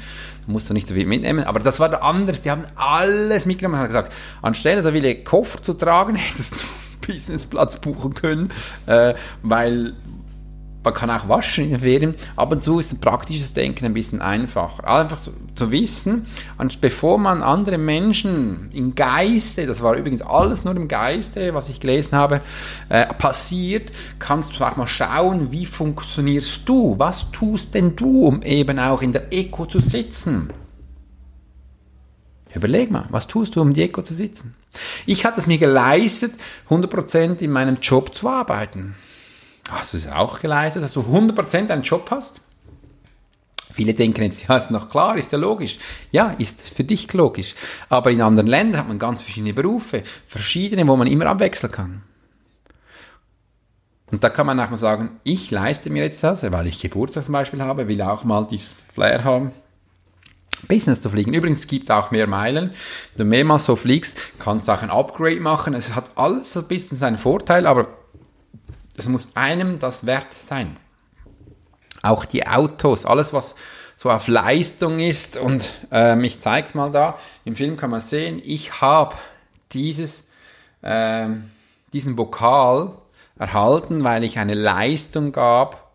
da 0.46 0.52
musst 0.52 0.68
du 0.68 0.74
nicht 0.74 0.87
so 0.87 0.92
viel 0.92 1.07
mitnehmen. 1.07 1.44
Aber 1.44 1.61
das 1.61 1.81
war 1.81 2.02
anders, 2.02 2.42
die 2.42 2.50
haben 2.50 2.64
alles 2.74 3.46
mitgenommen 3.46 3.79
haben 3.79 3.87
gesagt, 3.87 4.12
anstelle 4.42 4.83
so 4.83 4.92
viele 4.92 5.24
Koffer 5.24 5.62
zu 5.62 5.72
tragen, 5.72 6.16
hättest 6.16 6.62
du 6.62 6.66
Businessplatz 7.07 7.81
buchen 7.81 8.12
können, 8.12 8.50
äh, 8.85 9.14
weil 9.42 9.94
man 10.87 10.94
kann 10.94 11.11
auch 11.11 11.29
waschen 11.29 11.64
in 11.64 11.70
den 11.70 11.81
Ferien. 11.81 12.14
Ab 12.37 12.53
und 12.53 12.62
zu 12.62 12.79
ist 12.79 12.92
ein 12.92 13.01
praktisches 13.01 13.53
Denken 13.53 13.85
ein 13.85 13.92
bisschen 13.92 14.22
einfacher. 14.22 14.88
Einfach 14.88 15.20
zu, 15.20 15.33
zu 15.55 15.70
wissen, 15.70 16.27
bevor 16.81 17.18
man 17.18 17.42
andere 17.42 17.77
Menschen 17.77 18.70
im 18.72 18.94
Geiste, 18.94 19.66
das 19.66 19.83
war 19.83 19.94
übrigens 19.96 20.22
alles 20.22 20.64
nur 20.64 20.77
im 20.77 20.88
Geiste, 20.88 21.55
was 21.55 21.68
ich 21.68 21.81
gelesen 21.81 22.16
habe, 22.16 22.40
äh, 22.88 23.12
passiert, 23.14 23.92
kannst 24.20 24.59
du 24.59 24.64
auch 24.64 24.77
mal 24.77 24.87
schauen, 24.87 25.51
wie 25.51 25.66
funktionierst 25.66 26.68
du? 26.68 26.94
Was 26.99 27.33
tust 27.33 27.75
denn 27.75 27.96
du, 27.96 28.27
um 28.27 28.42
eben 28.42 28.79
auch 28.79 29.03
in 29.03 29.12
der 29.12 29.33
Eco 29.33 29.66
zu 29.66 29.81
sitzen? 29.81 30.51
Überleg 32.55 32.90
mal, 32.90 33.07
was 33.11 33.27
tust 33.27 33.57
du, 33.57 33.61
um 33.61 33.75
die 33.75 33.83
Eco 33.83 34.03
zu 34.03 34.14
sitzen? 34.14 34.55
Ich 35.05 35.25
hatte 35.25 35.40
es 35.40 35.49
mir 35.49 35.59
geleistet, 35.59 36.35
100% 36.70 37.40
in 37.40 37.51
meinem 37.51 37.79
Job 37.83 38.14
zu 38.14 38.29
arbeiten. 38.29 38.94
Hast 39.70 39.94
du 39.94 39.98
es 39.98 40.09
auch 40.09 40.38
geleistet, 40.38 40.83
dass 40.83 40.92
du 40.92 41.00
100% 41.00 41.70
einen 41.70 41.83
Job 41.83 42.09
hast? 42.11 42.40
Viele 43.72 43.92
denken 43.92 44.22
jetzt, 44.22 44.48
ja, 44.48 44.57
ist 44.57 44.70
noch 44.70 44.88
klar, 44.88 45.18
ist 45.18 45.33
ja 45.33 45.38
logisch. 45.38 45.79
Ja, 46.11 46.35
ist 46.38 46.70
für 46.70 46.85
dich 46.85 47.12
logisch. 47.12 47.55
Aber 47.90 48.11
in 48.11 48.22
anderen 48.22 48.46
Ländern 48.46 48.81
hat 48.81 48.88
man 48.88 48.98
ganz 48.98 49.20
verschiedene 49.20 49.52
Berufe, 49.52 50.02
verschiedene, 50.26 50.87
wo 50.87 50.96
man 50.96 51.07
immer 51.09 51.26
abwechseln 51.26 51.72
kann. 51.72 52.02
Und 54.11 54.22
da 54.22 54.31
kann 54.31 54.46
man 54.46 54.59
auch 54.61 54.70
mal 54.70 54.76
sagen, 54.76 55.20
ich 55.24 55.50
leiste 55.50 55.90
mir 55.90 56.05
jetzt 56.05 56.22
das, 56.22 56.50
weil 56.50 56.68
ich 56.68 56.79
Geburtstag 56.79 57.24
zum 57.24 57.33
Beispiel 57.33 57.61
habe, 57.61 57.88
will 57.88 58.00
auch 58.00 58.24
mal 58.24 58.46
dieses 58.46 58.85
Flair 58.94 59.24
haben. 59.24 59.50
Business 60.68 61.02
zu 61.02 61.11
fliegen. 61.11 61.35
Übrigens 61.35 61.66
gibt 61.66 61.90
auch 61.90 62.11
mehr 62.11 62.26
Meilen. 62.26 62.70
Wenn 63.14 63.18
du 63.18 63.24
mehrmals 63.24 63.64
so 63.64 63.76
fliegst, 63.76 64.16
kannst 64.38 64.68
du 64.68 64.72
auch 64.72 64.83
ein 64.83 64.90
Upgrade 64.90 65.40
machen. 65.40 65.74
Es 65.74 65.94
hat 65.94 66.12
alles 66.14 66.57
ein 66.57 66.66
bisschen 66.66 66.96
seinen 66.96 67.18
Vorteil, 67.18 67.66
aber 67.66 67.88
es 68.97 69.09
muss 69.09 69.37
einem 69.37 69.79
das 69.79 70.07
wert 70.07 70.33
sein. 70.33 70.77
Auch 72.03 72.25
die 72.25 72.47
Autos, 72.47 73.05
alles 73.05 73.33
was 73.33 73.55
so 73.97 74.11
auf 74.11 74.29
Leistung 74.29 74.99
ist. 74.99 75.39
Und 75.39 75.75
ähm, 75.91 76.23
ich 76.25 76.41
zeige 76.41 76.67
es 76.69 76.75
mal 76.75 76.91
da. 76.91 77.19
Im 77.45 77.57
Film 77.57 77.77
kann 77.77 77.91
man 77.91 78.01
sehen, 78.01 78.41
ich 78.45 78.81
habe 78.81 79.15
dieses, 79.73 80.29
ähm, 80.83 81.51
diesen 81.93 82.17
Vokal 82.17 82.93
erhalten, 83.39 84.05
weil 84.05 84.25
ich 84.25 84.39
eine 84.39 84.55
Leistung 84.55 85.33
gab, 85.33 85.91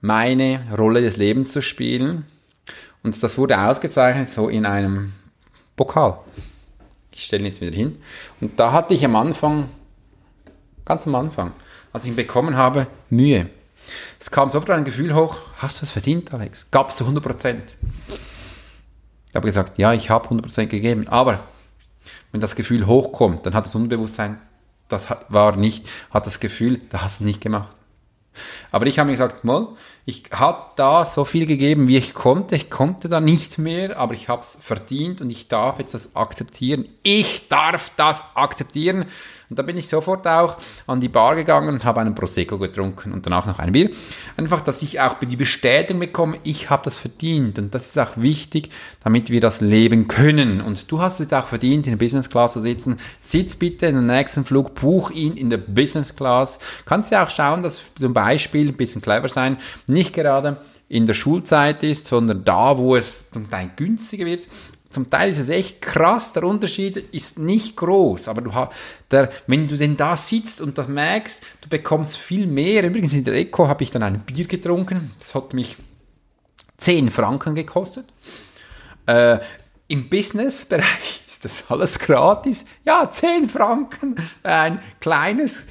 meine 0.00 0.66
Rolle 0.76 1.00
des 1.00 1.16
Lebens 1.16 1.52
zu 1.52 1.62
spielen. 1.62 2.26
Und 3.02 3.20
das 3.22 3.38
wurde 3.38 3.58
ausgezeichnet 3.58 4.28
so 4.28 4.48
in 4.48 4.66
einem 4.66 5.12
Pokal. 5.76 6.18
Ich 7.12 7.24
stelle 7.24 7.42
ihn 7.42 7.46
jetzt 7.46 7.60
wieder 7.60 7.74
hin. 7.74 8.00
Und 8.40 8.60
da 8.60 8.72
hatte 8.72 8.94
ich 8.94 9.04
am 9.04 9.16
Anfang, 9.16 9.68
ganz 10.88 11.06
am 11.06 11.14
Anfang, 11.14 11.52
als 11.92 12.04
ich 12.04 12.10
ihn 12.10 12.16
bekommen 12.16 12.56
habe, 12.56 12.86
Mühe. 13.10 13.50
Es 14.18 14.30
kam 14.30 14.50
sofort 14.50 14.70
ein 14.70 14.84
Gefühl 14.84 15.14
hoch, 15.14 15.36
hast 15.58 15.80
du 15.80 15.84
es 15.84 15.92
verdient, 15.92 16.32
Alex? 16.32 16.70
Gab 16.70 16.90
es 16.90 16.96
zu 16.96 17.04
100 17.04 17.22
Prozent? 17.22 17.74
Ich 19.30 19.36
habe 19.36 19.46
gesagt, 19.46 19.78
ja, 19.78 19.92
ich 19.92 20.10
habe 20.10 20.24
100 20.24 20.46
Prozent 20.46 20.70
gegeben. 20.70 21.06
Aber 21.08 21.44
wenn 22.32 22.40
das 22.40 22.56
Gefühl 22.56 22.86
hochkommt, 22.86 23.44
dann 23.44 23.54
hat 23.54 23.66
das 23.66 23.74
Unbewusstsein, 23.74 24.40
das 24.88 25.08
war 25.28 25.56
nicht, 25.56 25.86
hat 26.10 26.26
das 26.26 26.40
Gefühl, 26.40 26.80
da 26.88 27.02
hast 27.02 27.20
du 27.20 27.24
es 27.24 27.26
nicht 27.26 27.40
gemacht. 27.40 27.74
Aber 28.70 28.86
ich 28.86 28.98
habe 28.98 29.08
mir 29.08 29.14
gesagt, 29.14 29.44
mal, 29.44 29.68
ich 30.06 30.24
habe 30.32 30.62
da 30.76 31.04
so 31.04 31.24
viel 31.24 31.44
gegeben, 31.44 31.88
wie 31.88 31.96
ich 31.96 32.14
konnte. 32.14 32.56
Ich 32.56 32.70
konnte 32.70 33.08
da 33.08 33.20
nicht 33.20 33.58
mehr, 33.58 33.98
aber 33.98 34.14
ich 34.14 34.28
habe 34.28 34.42
es 34.42 34.56
verdient 34.60 35.20
und 35.20 35.30
ich 35.30 35.48
darf 35.48 35.78
jetzt 35.78 35.94
das 35.94 36.14
akzeptieren. 36.14 36.88
Ich 37.02 37.48
darf 37.48 37.90
das 37.96 38.24
akzeptieren. 38.34 39.06
Und 39.50 39.58
da 39.58 39.62
bin 39.62 39.76
ich 39.78 39.88
sofort 39.88 40.26
auch 40.26 40.56
an 40.86 41.00
die 41.00 41.08
Bar 41.08 41.34
gegangen 41.34 41.68
und 41.68 41.84
habe 41.84 42.00
einen 42.00 42.14
Prosecco 42.14 42.58
getrunken 42.58 43.12
und 43.12 43.24
danach 43.24 43.46
noch 43.46 43.58
ein 43.58 43.72
Bier. 43.72 43.90
Einfach, 44.36 44.60
dass 44.60 44.82
ich 44.82 45.00
auch 45.00 45.14
die 45.20 45.36
Bestätigung 45.36 46.00
bekomme, 46.00 46.38
ich 46.42 46.68
habe 46.68 46.82
das 46.84 46.98
verdient. 46.98 47.58
Und 47.58 47.74
das 47.74 47.86
ist 47.86 47.98
auch 47.98 48.16
wichtig, 48.16 48.70
damit 49.02 49.30
wir 49.30 49.40
das 49.40 49.60
leben 49.60 50.06
können. 50.06 50.60
Und 50.60 50.90
du 50.90 51.00
hast 51.00 51.20
es 51.20 51.32
auch 51.32 51.46
verdient, 51.46 51.86
in 51.86 51.92
der 51.92 52.04
Business 52.04 52.28
Class 52.28 52.52
zu 52.52 52.60
sitzen. 52.60 52.98
Sitz 53.20 53.56
bitte 53.56 53.86
in 53.86 53.96
den 53.96 54.06
nächsten 54.06 54.44
Flug, 54.44 54.74
buch 54.74 55.10
ihn 55.10 55.36
in 55.36 55.48
der 55.48 55.58
Business 55.58 56.14
Class. 56.14 56.58
Kannst 56.84 57.10
ja 57.10 57.24
auch 57.24 57.30
schauen, 57.30 57.62
dass 57.62 57.82
zum 57.98 58.12
Beispiel, 58.12 58.68
ein 58.68 58.76
bisschen 58.76 59.00
clever 59.00 59.28
sein, 59.28 59.56
nicht 59.86 60.12
gerade 60.12 60.58
in 60.90 61.06
der 61.06 61.14
Schulzeit 61.14 61.82
ist, 61.82 62.06
sondern 62.06 62.44
da, 62.44 62.78
wo 62.78 62.96
es 62.96 63.30
zum 63.30 63.50
Teil 63.50 63.70
günstiger 63.76 64.24
wird 64.24 64.48
zum 64.90 65.10
Teil 65.10 65.30
ist 65.30 65.38
es 65.38 65.48
echt 65.50 65.82
krass, 65.82 66.32
der 66.32 66.44
Unterschied 66.44 66.96
ist 66.96 67.38
nicht 67.38 67.76
groß, 67.76 68.28
aber 68.28 68.40
du 68.40 68.50
der, 69.10 69.30
wenn 69.46 69.68
du 69.68 69.76
denn 69.76 69.96
da 69.96 70.16
sitzt 70.16 70.62
und 70.62 70.78
das 70.78 70.88
merkst, 70.88 71.42
du 71.60 71.68
bekommst 71.68 72.16
viel 72.16 72.46
mehr. 72.46 72.84
Übrigens 72.84 73.12
in 73.12 73.24
der 73.24 73.34
Eco 73.34 73.68
habe 73.68 73.82
ich 73.82 73.90
dann 73.90 74.02
ein 74.02 74.20
Bier 74.20 74.46
getrunken, 74.46 75.12
das 75.20 75.34
hat 75.34 75.52
mich 75.52 75.76
10 76.78 77.10
Franken 77.10 77.54
gekostet. 77.54 78.06
Äh, 79.06 79.38
Im 79.88 80.08
Businessbereich 80.08 81.22
ist 81.26 81.44
das 81.44 81.64
alles 81.68 81.98
gratis. 81.98 82.64
Ja, 82.84 83.10
10 83.10 83.50
Franken, 83.50 84.16
ein 84.42 84.80
kleines 85.00 85.66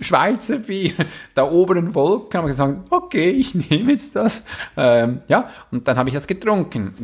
Schweizer 0.00 0.58
Bier, 0.58 0.94
da 1.34 1.44
oben 1.44 1.76
in 1.76 1.94
Wolken, 1.94 2.38
habe 2.38 2.48
ich 2.48 2.52
gesagt, 2.52 2.90
okay, 2.90 3.30
ich 3.30 3.54
nehme 3.70 3.92
jetzt 3.92 4.16
das. 4.16 4.44
Ähm, 4.78 5.20
ja, 5.28 5.50
und 5.70 5.86
dann 5.86 5.98
habe 5.98 6.08
ich 6.08 6.14
das 6.14 6.26
getrunken 6.26 6.94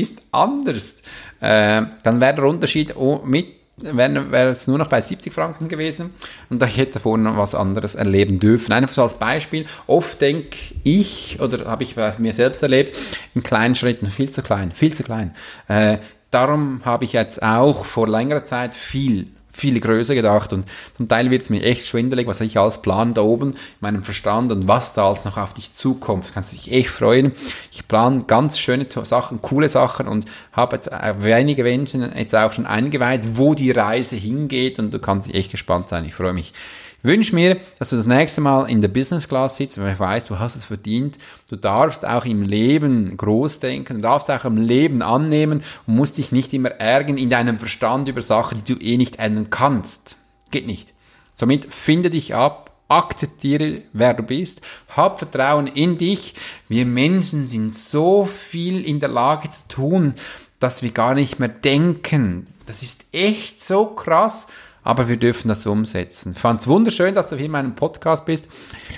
ist 0.00 0.18
anders. 0.32 1.02
Äh, 1.40 1.82
dann 2.02 2.20
wäre 2.20 2.34
der 2.34 2.44
Unterschied 2.44 2.94
mit 3.24 3.56
wäre 3.78 4.32
wär 4.32 4.46
es 4.48 4.66
nur 4.66 4.78
noch 4.78 4.88
bei 4.88 5.00
70 5.00 5.32
Franken 5.32 5.68
gewesen 5.68 6.14
und 6.48 6.62
ich 6.62 6.76
hätte 6.78 6.98
vorhin 6.98 7.24
noch 7.24 7.36
was 7.36 7.54
anderes 7.54 7.94
erleben 7.94 8.40
dürfen. 8.40 8.72
Einfach 8.72 8.94
so 8.94 9.02
als 9.02 9.14
Beispiel. 9.14 9.66
Oft 9.86 10.20
denke 10.20 10.56
ich, 10.82 11.38
oder 11.40 11.66
habe 11.66 11.82
ich 11.82 11.94
bei 11.96 12.12
mir 12.18 12.32
selbst 12.32 12.62
erlebt, 12.62 12.96
in 13.34 13.42
kleinen 13.42 13.74
Schritten, 13.74 14.10
viel 14.10 14.30
zu 14.30 14.42
klein, 14.42 14.72
viel 14.72 14.94
zu 14.94 15.02
klein. 15.02 15.34
Äh, 15.68 15.98
darum 16.30 16.82
habe 16.84 17.04
ich 17.04 17.12
jetzt 17.12 17.42
auch 17.42 17.84
vor 17.84 18.08
längerer 18.08 18.44
Zeit 18.44 18.74
viel 18.74 19.28
viel 19.56 19.80
größer 19.80 20.14
gedacht 20.14 20.52
und 20.52 20.66
zum 20.96 21.08
Teil 21.08 21.30
wird 21.30 21.42
es 21.42 21.50
mir 21.50 21.62
echt 21.62 21.86
schwindelig, 21.86 22.26
was 22.26 22.40
ich 22.40 22.58
als 22.58 22.82
Plan 22.82 23.14
da 23.14 23.22
oben 23.22 23.52
in 23.52 23.56
meinem 23.80 24.02
Verstand 24.02 24.52
und 24.52 24.68
was 24.68 24.92
da 24.92 25.06
alles 25.06 25.24
noch 25.24 25.38
auf 25.38 25.54
dich 25.54 25.72
zukommt. 25.72 26.26
Kannst 26.34 26.52
dich 26.52 26.70
echt 26.70 26.90
freuen. 26.90 27.32
Ich 27.72 27.88
plane 27.88 28.24
ganz 28.26 28.58
schöne 28.58 28.86
Sachen, 29.04 29.40
coole 29.40 29.68
Sachen 29.68 30.08
und 30.08 30.26
habe 30.52 30.76
jetzt 30.76 30.92
äh, 30.92 31.14
wenige 31.20 31.62
Menschen 31.62 32.12
jetzt 32.16 32.34
auch 32.34 32.52
schon 32.52 32.66
eingeweiht, 32.66 33.36
wo 33.36 33.54
die 33.54 33.70
Reise 33.70 34.16
hingeht 34.16 34.78
und 34.78 34.92
du 34.92 34.98
kannst 34.98 35.28
dich 35.28 35.34
echt 35.34 35.50
gespannt 35.50 35.88
sein. 35.88 36.04
Ich 36.04 36.14
freue 36.14 36.34
mich 36.34 36.52
wünsche 37.02 37.34
mir, 37.34 37.58
dass 37.78 37.90
du 37.90 37.96
das 37.96 38.06
nächste 38.06 38.40
Mal 38.40 38.68
in 38.68 38.80
der 38.80 38.88
Business 38.88 39.28
Class 39.28 39.56
sitzt, 39.56 39.80
weil 39.80 39.92
ich 39.92 40.00
weiß, 40.00 40.26
du 40.26 40.38
hast 40.38 40.56
es 40.56 40.64
verdient. 40.64 41.18
Du 41.48 41.56
darfst 41.56 42.04
auch 42.06 42.24
im 42.24 42.42
Leben 42.42 43.16
groß 43.16 43.60
denken, 43.60 43.96
du 43.96 44.00
darfst 44.02 44.30
auch 44.30 44.44
im 44.44 44.56
Leben 44.56 45.02
annehmen 45.02 45.62
und 45.86 45.94
musst 45.94 46.18
dich 46.18 46.32
nicht 46.32 46.52
immer 46.52 46.70
ärgern 46.70 47.18
in 47.18 47.30
deinem 47.30 47.58
Verstand 47.58 48.08
über 48.08 48.22
Sachen, 48.22 48.62
die 48.64 48.74
du 48.74 48.80
eh 48.80 48.96
nicht 48.96 49.18
ändern 49.18 49.50
kannst. 49.50 50.16
Geht 50.50 50.66
nicht. 50.66 50.92
Somit 51.32 51.72
finde 51.72 52.10
dich 52.10 52.34
ab, 52.34 52.72
akzeptiere, 52.88 53.82
wer 53.92 54.14
du 54.14 54.22
bist, 54.22 54.60
hab 54.96 55.18
Vertrauen 55.18 55.66
in 55.66 55.98
dich. 55.98 56.34
Wir 56.68 56.86
Menschen 56.86 57.48
sind 57.48 57.76
so 57.76 58.24
viel 58.26 58.84
in 58.84 59.00
der 59.00 59.08
Lage 59.08 59.48
zu 59.48 59.68
tun, 59.68 60.14
dass 60.58 60.82
wir 60.82 60.90
gar 60.90 61.14
nicht 61.14 61.38
mehr 61.38 61.48
denken. 61.48 62.46
Das 62.66 62.82
ist 62.82 63.06
echt 63.12 63.62
so 63.62 63.86
krass 63.86 64.46
aber 64.86 65.08
wir 65.08 65.16
dürfen 65.16 65.48
das 65.48 65.66
umsetzen. 65.66 66.32
Ich 66.36 66.38
fand 66.38 66.60
es 66.60 66.68
wunderschön, 66.68 67.14
dass 67.14 67.28
du 67.28 67.36
hier 67.36 67.46
in 67.46 67.50
meinem 67.52 67.74
Podcast 67.74 68.24
bist. 68.24 68.48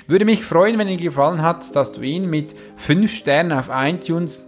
Würde 0.07 0.27
mich 0.27 0.44
freuen, 0.44 0.79
wenn 0.79 0.87
dir 0.87 0.98
gefallen 0.98 1.40
hat, 1.40 1.74
dass 1.74 1.92
du 1.92 2.03
ihn 2.03 2.29
mit 2.29 2.55
5 2.77 3.11
Sternen 3.11 3.53
auf 3.53 3.70
iTunes 3.72 4.38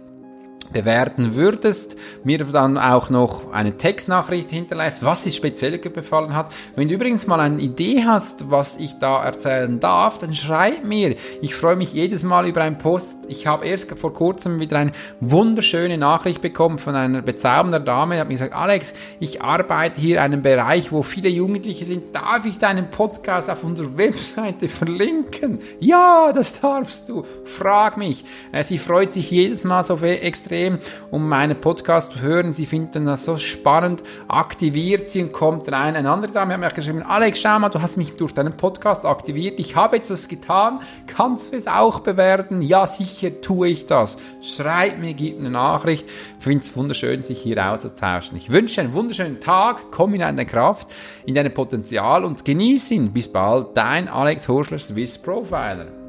bewerten 0.73 1.35
würdest, 1.35 1.95
mir 2.23 2.39
dann 2.39 2.77
auch 2.77 3.09
noch 3.09 3.51
eine 3.51 3.77
Textnachricht 3.77 4.49
hinterlässt, 4.51 5.03
was 5.03 5.23
dir 5.23 5.31
speziell 5.31 5.77
gefallen 5.79 6.35
hat. 6.35 6.51
Wenn 6.75 6.87
du 6.87 6.95
übrigens 6.95 7.27
mal 7.27 7.39
eine 7.39 7.61
Idee 7.61 8.03
hast, 8.05 8.49
was 8.49 8.77
ich 8.77 8.99
da 8.99 9.23
erzählen 9.23 9.79
darf, 9.79 10.17
dann 10.17 10.33
schreib 10.33 10.83
mir. 10.83 11.15
Ich 11.41 11.55
freue 11.55 11.75
mich 11.75 11.93
jedes 11.93 12.23
Mal 12.23 12.47
über 12.47 12.61
einen 12.61 12.77
Post. 12.77 13.25
Ich 13.27 13.47
habe 13.47 13.65
erst 13.65 13.91
vor 13.91 14.13
kurzem 14.13 14.59
wieder 14.59 14.77
eine 14.77 14.91
wunderschöne 15.19 15.97
Nachricht 15.97 16.41
bekommen 16.41 16.79
von 16.79 16.95
einer 16.95 17.21
bezaubernden 17.21 17.85
Dame. 17.85 18.15
Die 18.15 18.21
hat 18.21 18.27
mir 18.27 18.33
gesagt, 18.33 18.55
Alex, 18.55 18.93
ich 19.19 19.41
arbeite 19.41 19.99
hier 19.99 20.17
in 20.17 20.23
einem 20.23 20.41
Bereich, 20.41 20.91
wo 20.91 21.03
viele 21.03 21.29
Jugendliche 21.29 21.85
sind. 21.85 22.15
Darf 22.15 22.45
ich 22.45 22.57
deinen 22.57 22.89
Podcast 22.89 23.49
auf 23.49 23.63
unserer 23.63 23.97
Webseite 23.97 24.69
verlinken? 24.69 25.59
Ja, 25.79 26.31
das 26.33 26.59
darfst 26.61 27.09
du. 27.09 27.23
Frag 27.45 27.97
mich. 27.97 28.23
Äh, 28.51 28.63
sie 28.63 28.77
freut 28.77 29.13
sich 29.13 29.31
jedes 29.31 29.63
Mal 29.63 29.83
so 29.83 29.97
extrem 29.97 30.60
extrem, 30.61 30.79
um 31.09 31.27
meinen 31.27 31.59
Podcast 31.59 32.11
zu 32.11 32.21
hören. 32.21 32.53
Sie 32.53 32.65
finden 32.65 33.05
das 33.05 33.25
so 33.25 33.37
spannend, 33.37 34.03
aktiviert 34.27 35.07
sie 35.07 35.23
und 35.23 35.31
kommt 35.31 35.71
rein. 35.71 35.95
Eine 35.95 36.09
andere 36.09 36.31
Dame 36.31 36.53
hat 36.53 36.59
mir 36.59 36.69
geschrieben, 36.69 37.03
Alex, 37.03 37.39
schau 37.39 37.59
mal, 37.59 37.69
du 37.69 37.81
hast 37.81 37.97
mich 37.97 38.15
durch 38.15 38.33
deinen 38.33 38.55
Podcast 38.55 39.05
aktiviert. 39.05 39.59
Ich 39.59 39.75
habe 39.75 39.97
jetzt 39.97 40.09
das 40.09 40.27
getan. 40.27 40.79
Kannst 41.07 41.53
du 41.53 41.57
es 41.57 41.67
auch 41.67 41.99
bewerten? 42.01 42.61
Ja, 42.61 42.87
sicher 42.87 43.41
tue 43.41 43.69
ich 43.69 43.85
das. 43.85 44.17
Schreib 44.41 44.99
mir, 44.99 45.13
gib 45.13 45.39
eine 45.39 45.49
Nachricht. 45.49 46.07
Ich 46.37 46.43
finde 46.43 46.63
es 46.63 46.75
wunderschön, 46.75 47.23
sich 47.23 47.41
hier 47.41 47.63
auszutauschen. 47.65 48.37
Ich 48.37 48.49
wünsche 48.49 48.81
einen 48.81 48.93
wunderschönen 48.93 49.39
Tag. 49.39 49.91
Komm 49.91 50.13
in 50.13 50.21
deine 50.21 50.45
Kraft, 50.45 50.89
in 51.25 51.35
dein 51.35 51.53
Potenzial 51.53 52.23
und 52.25 52.45
genieß 52.45 52.91
ihn. 52.91 53.11
Bis 53.11 53.31
bald. 53.31 53.75
Dein 53.75 54.07
Alex 54.07 54.47
Horschler, 54.47 54.79
Swiss 54.79 55.17
Profiler. 55.17 56.00